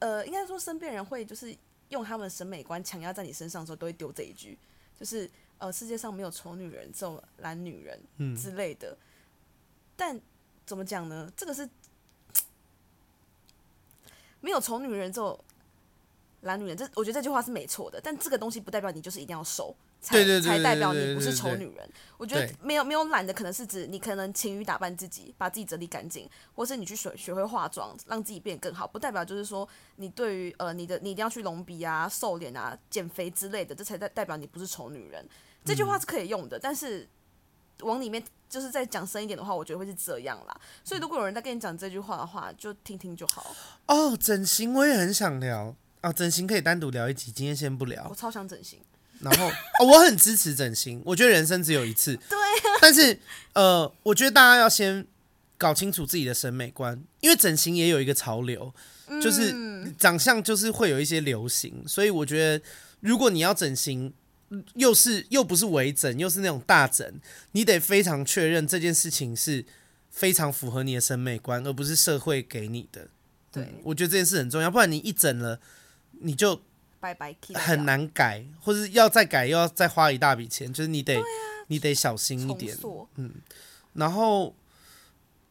[0.01, 1.55] 呃，应该说身边人会就是
[1.91, 4.57] 用他们的审美观强压在你身上的时候，都会丢这一句，
[4.99, 5.29] 就是
[5.59, 8.97] 呃，世界上没有丑女人，只有懒女人，嗯之类的。
[9.95, 10.19] 但
[10.65, 11.31] 怎么讲呢？
[11.37, 11.69] 这个是
[14.41, 15.39] 没有丑女人，只有
[16.41, 16.75] 懒女人。
[16.75, 19.75] 这我觉得这句话是没错的，但这个东西不代表你就是一定要瘦。
[20.01, 21.89] 才才代表你不是丑女人。
[22.17, 28.85] 我觉得没有没有懒的，可能是指你可能勤于打扮自己，把自己整理干净，或是你去学学会化妆，让自己变得更好。
[28.85, 35.25] 不代表就是说你对于呃你的你一定要去隆鼻啊、瘦脸啊、减肥之类的，这才代代表你不是丑女人。
[35.63, 37.07] 这句话是可以用的，但是
[37.81, 40.61] 往里面就是再讲深一点的话，我觉得会是这样啦。
[40.83, 43.55] 所以如果有人在跟你讲这句话的话，就听听就好。
[43.87, 48.07] 哦，整形我也很想聊啊，整形可以单独聊一集，今天先不聊。
[48.09, 48.79] 我超想整形。
[49.23, 49.47] 然后
[49.79, 52.15] 哦，我很支持整形，我觉得人生只有一次。
[52.15, 52.77] 对啊。
[52.81, 53.17] 但是
[53.53, 55.05] 呃，我觉得大家要先
[55.57, 58.73] 搞清楚自己的审美观，因为整形也有一个潮流，
[59.21, 59.53] 就是
[59.97, 62.63] 长相就是会有一些流行，所以我觉得
[63.01, 64.13] 如果你要整形，
[64.75, 67.13] 又是又不是微整，又是那种大整，
[67.51, 69.63] 你得非常确认这件事情是
[70.09, 73.07] 非常符合你的审美观，而不是社会给你的。
[73.51, 75.59] 对、嗯，我觉得这件事很重要，不然你一整了，
[76.21, 76.61] 你就
[77.01, 81.23] 拜拜，很难改，或者要再改又要再花一大笔钱，就是你得、啊、
[81.67, 82.77] 你得小心一点。
[83.15, 83.33] 嗯，
[83.93, 84.55] 然后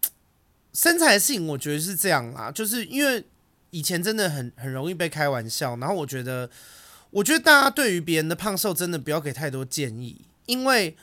[0.72, 3.24] 身材的事情，我觉得是这样啦，就是因为
[3.70, 6.48] 以前真的很很容易被开玩笑，然后我觉得，
[7.11, 10.96] 我觉得大家对于别人的胖瘦真的不要给太多建议，因为。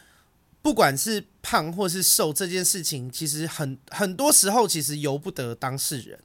[0.60, 6.20] 不管是胖或是瘦这件事情，其实很很多时候其实由不得当事人。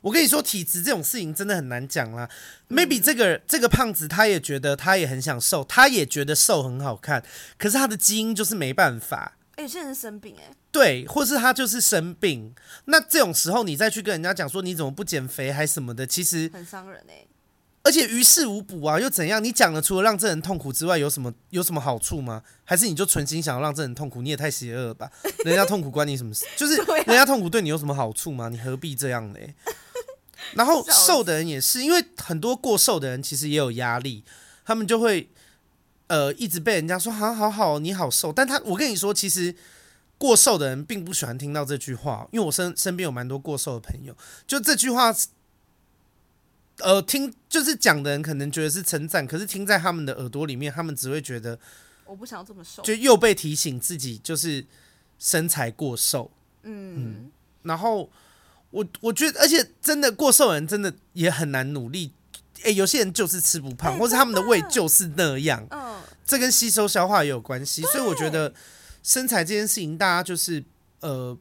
[0.00, 2.28] 我跟你说，体质这种事情真的很难讲啦。
[2.68, 7.24] Maybe 这个这个胖子他也觉得他也很想瘦，他也觉得瘦很好看，
[7.58, 9.36] 可是他的基因就是没办法。
[9.56, 12.54] 哎，有些人生病哎，对，或是他就是生病。
[12.84, 17.26] 那这种时候你再去跟人家讲说你怎么不减肥还什么的，其实很伤人哎。
[17.84, 19.42] 而且于事无补啊，又怎样？
[19.42, 22.42] 你讲了，除了让这人痛苦之外，有什么有什么好处吗？
[22.64, 24.20] 还是你就存心想要让这人痛苦？
[24.20, 25.10] 你也太邪恶了吧！
[25.44, 26.44] 人家痛苦关你什么事？
[26.54, 26.76] 就是
[27.06, 28.50] 人家痛苦对你有什么好处吗？
[28.50, 29.38] 你何必这样呢？
[30.54, 34.24] 然后瘦的人也是，因为很多过瘦的人其实也有压力，
[34.64, 35.30] 他们就会
[36.08, 38.32] 呃一直被人家说好好好，你好瘦。
[38.32, 39.54] 但他我跟你说，其实
[40.16, 45.14] 过瘦的人并不喜欢听到这句话，因为我身身边有蛮多过瘦的朋友，就这句话。
[46.80, 51.58] 呃，听就是讲的人可能觉得是称赞，可是听在他们的耳朵里面，他们只会觉得
[52.04, 54.64] 我不想要这么瘦，就又被提醒自己就是
[55.18, 56.30] 身材过瘦。
[56.62, 57.30] 嗯，嗯，
[57.64, 58.08] 然后
[58.70, 62.12] 我我觉得，而且真的过瘦人真的也很难努力。
[62.60, 65.66] 哎、欸，有些人就是吃不胖，欸、或者他们的胃就是那样。
[65.70, 67.82] 嗯，这跟吸收消化也有关系。
[67.82, 68.52] 所以我觉得
[69.02, 70.64] 身材这件事情，大家就是
[71.00, 71.38] 呃，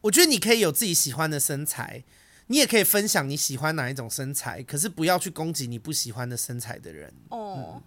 [0.00, 2.04] 我觉得你可以有自己喜欢的身材。
[2.50, 7.12] 你也可以分享你喜欢哪一种身材，可是不要去攻击你不喜欢的身材的人。
[7.28, 7.82] 哦，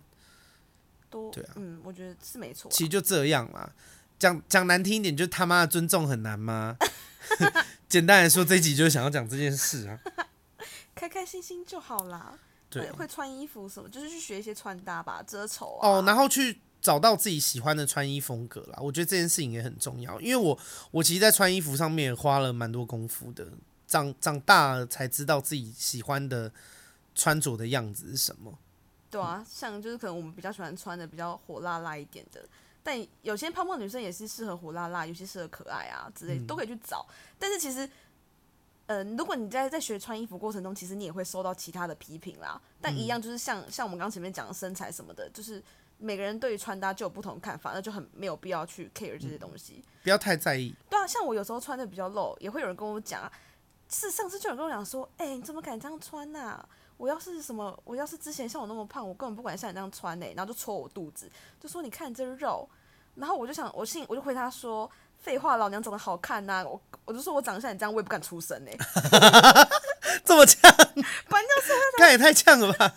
[1.09, 2.69] 对啊，嗯，我觉得是没错。
[2.71, 3.71] 其实就这样嘛，
[4.19, 6.77] 讲讲难听一点，就他妈的尊重很难吗？
[7.89, 9.99] 简单来说，这一集就是想要讲这件事啊。
[10.95, 12.37] 开开心心就好啦。
[12.69, 15.89] 对，会穿衣服什么，就是去学一些穿搭吧，遮丑啊。
[15.89, 18.79] 哦，然后去找到自己喜欢的穿衣风格啦。
[18.81, 20.57] 我觉得这件事情也很重要，因为我
[20.91, 23.47] 我其实，在穿衣服上面花了蛮多功夫的。
[23.87, 26.49] 长长大了才知道自己喜欢的
[27.13, 28.57] 穿着的样子是什么。
[29.09, 32.41] 对啊，像就是可能我们比较喜欢穿的比较火辣辣一点的，
[32.83, 37.05] 但有些胖胖女生也是适合火辣辣，有些适合可爱啊之类，都可以去找。
[37.37, 37.89] 但是其实，
[38.87, 42.59] 呃，如果你在在学穿衣服过程中，其实你也会受到其他的批评啦。
[42.81, 45.63] 但一样就是像像我们刚前面讲的身材什么的，就是
[45.97, 50.73] 每个人对于穿搭就有不同看法，那就很没有必要去 care 这些东西，不要太在意。
[50.89, 53.31] 对啊，像我有时候穿的比较露，也会有人跟我讲。
[53.93, 56.69] 是上次就有人跟我讲说，哎、欸，你怎么敢这样穿呐、啊？
[57.01, 60.33] 我要是什么，我要是之前像我那么胖，我根本不管像你那样穿呢、欸。
[60.35, 61.27] 然后就戳我肚子，
[61.59, 62.69] 就说你看这肉。
[63.15, 66.63] 然后我就想，我信，我就回他说，废话，老娘长得好看呐、啊。
[66.63, 68.77] 我我就说我长得像你这样，我也不敢出声呢、欸。
[70.23, 71.01] 这么呛，反正
[71.55, 72.93] 就是看也太呛了吧。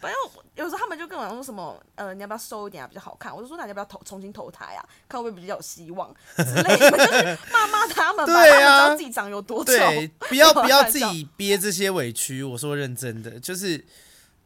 [0.00, 3.34] 反正有时候他们就跟我说什么，呃，你要不要瘦一点啊，比较好看？
[3.34, 9.72] 我就说那你要不要投重新投胎啊，看会不会比较有希望之类的， 就是骂骂他们吧，对啊，他们知道自己长有多丑。
[9.72, 12.44] 对，不要不要自己 憋这些委屈。
[12.44, 13.84] 我说认真的，就是，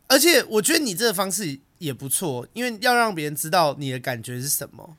[0.07, 4.97] 而且我觉得你这个方式也不错，因为要让别人知道你的感觉是什么。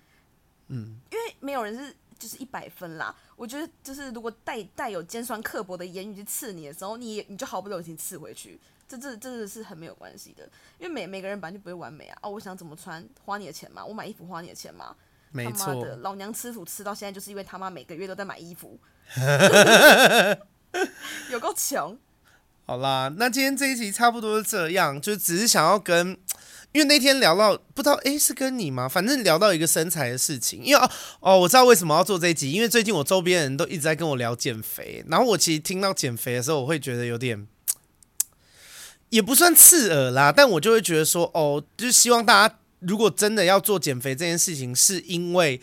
[0.68, 3.16] 嗯，因为没有人是就是一百分啦。
[3.36, 8.60] 我觉得就是如果带带有尖酸刻薄的言语去刺你的时候，你你就毫不留情刺回去。
[8.88, 12.18] 这这真的是很没有关系的，因为每每个人本来就不会完美啊！
[12.22, 13.84] 哦，我想怎么穿，花你的钱嘛？
[13.84, 14.96] 我买衣服花你的钱嘛？
[15.32, 18.80] 没错，他妈的，老娘吃土吃到现在，就是因为他妈每个月都在买衣服，
[21.30, 21.98] 有够穷。
[22.66, 26.18] 好啦，那今天这一集差不多是这样，就只是想要跟，
[26.72, 28.88] 因为那天聊到不知道诶是跟你吗？
[28.88, 37.46] 反正聊到一个身材的事情，因为哦哦我知道为什么要做这一集，因为最近我周边人都一直在跟我聊减肥，然后我其实听到减肥的时候，我会觉得有点。
[39.10, 45.60] 也不算刺耳啦，但我就会觉得说，哦，就是希望大家如果真的要做减肥这件事情，是因为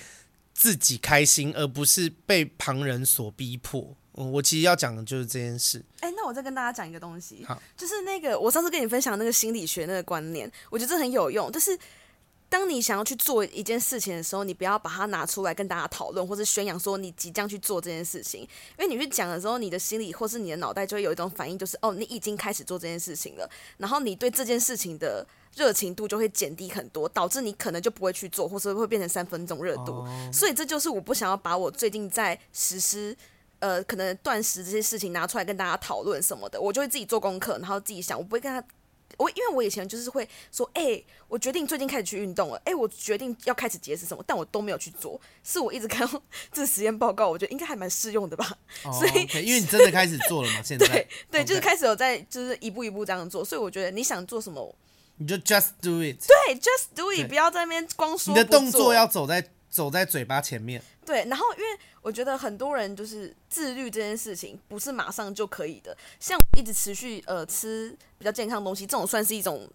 [0.52, 3.96] 自己开心，而不是被旁人所逼迫。
[4.16, 5.84] 嗯，我其实要讲的就是这件事。
[6.00, 11.78] 哎、欸，那我再跟大家讲一个东西，好，就是那个我上次跟你分享那个心理学那个观念，我觉得这很有用，就是。
[12.54, 18.42] 当你想要去做一件事情的时候，你不要把它拿出来跟大家讨论，或是宣扬说你即将去做这件事情。
[18.42, 18.48] 因
[18.78, 23.50] 为你去讲的时候，你的心里或是你的脑袋就会有一种反应，就是哦，你已经开始做这件事情了。
[23.78, 25.26] 然后你对这件事情的
[25.56, 29.92] 热情度就会减低很多，导致你可能就不会去做，或是会变成三分钟热度。
[29.92, 30.32] Oh.
[30.32, 33.16] 所以这就是我不想要把我最近在实施
[33.58, 36.60] 呃可能断食这些事情拿出来跟大家讨论什么的。
[36.60, 38.64] 我就会自己做功课，然后自己想，我不会跟他。
[39.16, 45.20] 我因为我以前就是会说，哎、欸，我决定最近开始去运动了，哎、欸，我决定要开始节食什么，但我都没有去做。
[45.42, 48.58] 是我一直看到这实验报告，我觉得应该还蛮适用的吧。
[48.84, 53.44] 哦、所以，okay, 因为你真的开始做了嘛， 现在对.就是开始有在，就是一步一步这样做。
[53.44, 54.74] 所以我觉得你想做什么，
[55.16, 56.18] 你就 just do it。
[56.26, 58.34] 对，just do it，不要在那边光说。
[58.34, 60.80] 你的动作要走在走在嘴巴前面。
[61.04, 69.68] 对，然后因为我觉得很多人就是自律这件事情不是马上就可以的，像一直持续呃吃比较健康的东西，这种算是一种。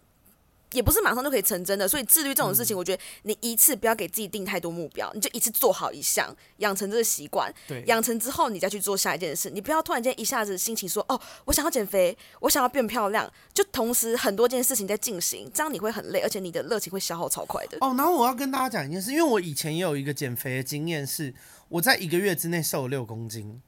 [0.72, 7.52] 也不是马上就可以成真的，所以自律这种事情，我觉得你一次不要给自己定太多目标，你就一次做好一项，养成这个习惯。
[7.66, 17.78] 对，养成之后你再去做下一件事，你不要突然间一下子心情说哦，我想要减肥，我想要变漂亮，就同时很多件事情在进行，这样你会很累，而且你的热情会消耗超快的。
[17.80, 21.34] 哦，然后我要跟大家讲一件事，因为我以前也有一个减肥的经验，是
[21.68, 23.60] 我在一个月之内瘦了六公斤，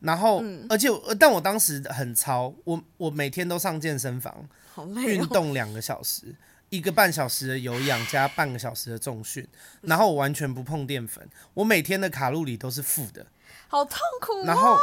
[0.00, 0.88] 然后、嗯、而且
[1.20, 4.48] 但我当时很超，我我每天都上健身房。
[4.74, 6.34] 好累哦，运动两个小时，
[6.70, 9.46] 一个半小时的有氧加半个小时的重训，
[9.82, 13.26] 然后我完全不碰淀粉，我每天的卡路里都是负的，
[13.68, 14.44] 好痛苦哦。
[14.46, 14.78] 然后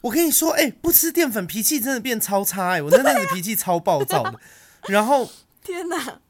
[0.00, 4.38] 我跟你说，哎、欸，不吃淀粉，脾气真的变超差哎、欸，我那阵子脾气超暴躁的。
[4.86, 5.28] 然后
[5.62, 6.20] 天哪，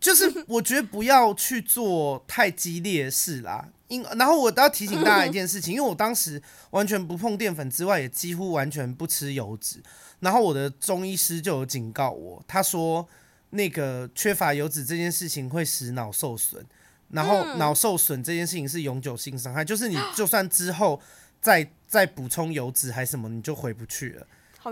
[0.00, 3.68] 就是我觉得不要去做太激烈的事啦。
[3.88, 9.82] 因然后我都要提醒大家一件事情，因为我当时完全不碰淀粉之外，也几乎完全不吃油脂。
[10.20, 13.06] 然后我的中医师就有警告我，他说
[13.50, 16.64] 那个缺乏油脂这件事情会使脑受损，
[17.10, 21.00] 然后脑受损这件事情是永久性伤害，就是你就算之后
[21.40, 24.26] 再再补充油脂还是什么，你就回不去了，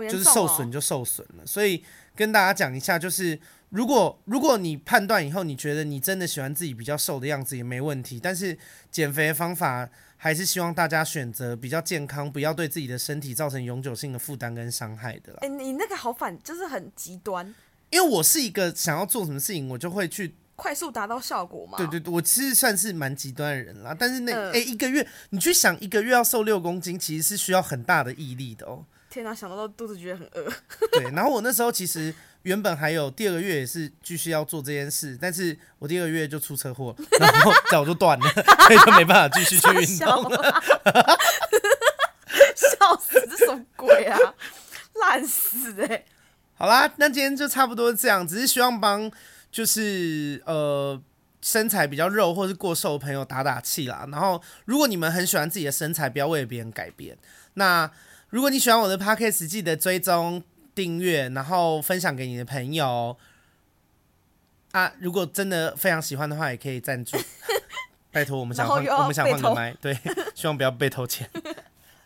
[0.09, 1.45] 就是受损就受损了。
[1.45, 1.83] 所以
[2.15, 3.39] 跟大家讲一下，就是
[3.69, 8.57] 如果如果你判断以后你觉得你真的喜欢自己比较瘦的样子也没问题，但是
[8.91, 9.89] 减肥的方法。
[10.17, 15.39] 还是希望大家选择比较健康，不要对自己的身体造成永久性的负担跟伤害的啦。
[15.41, 17.53] 哎、欸，你那个好反，就是很极端。
[17.91, 21.77] 因为我是一个想要做什么事情，我就会去快速达到效果嘛。
[21.77, 23.95] 对对对，我其实算是蛮极端的人啦。
[23.97, 28.83] 但是那哎、呃欸，一个月你去想一个月要瘦六公斤，其实是需要很大的毅力的哦。
[29.09, 30.51] 天哪，想到都肚子觉得很饿。
[30.91, 32.13] 对，然后我那时候其实。
[32.47, 38.25] 原本还有第二个月也是继续要做这件事，但是我第二个月就出车祸，然后脚就断了，
[38.65, 40.63] 所以就没办法继续去运动 了。
[42.55, 44.17] 笑死，这什么鬼啊？
[44.93, 46.05] 烂死哎、欸！
[46.55, 49.11] 好啦，那今天就差不多这样，只是希望帮
[49.51, 50.97] 就是呃
[51.41, 54.07] 身材比较肉或是过瘦的朋友打打气啦。
[54.09, 57.17] 然后，如果你们很喜欢自己的身材，不要为了别人改变。
[57.55, 57.91] 那
[58.29, 60.41] 如果你喜欢我的 Podcast，记得追踪。
[60.77, 63.17] 订阅，然后分享给你的朋友
[64.73, 64.93] 啊！
[64.99, 67.17] 如果真的非常喜欢的话，也可以赞助。
[68.13, 69.97] 拜托，我们想换，我们想换个麦，对，
[70.35, 71.27] 希望不要被偷钱。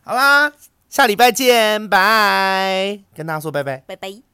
[0.04, 0.54] 好啦，
[0.88, 3.02] 下礼拜见，拜！
[3.14, 4.31] 跟大家说拜拜，拜拜。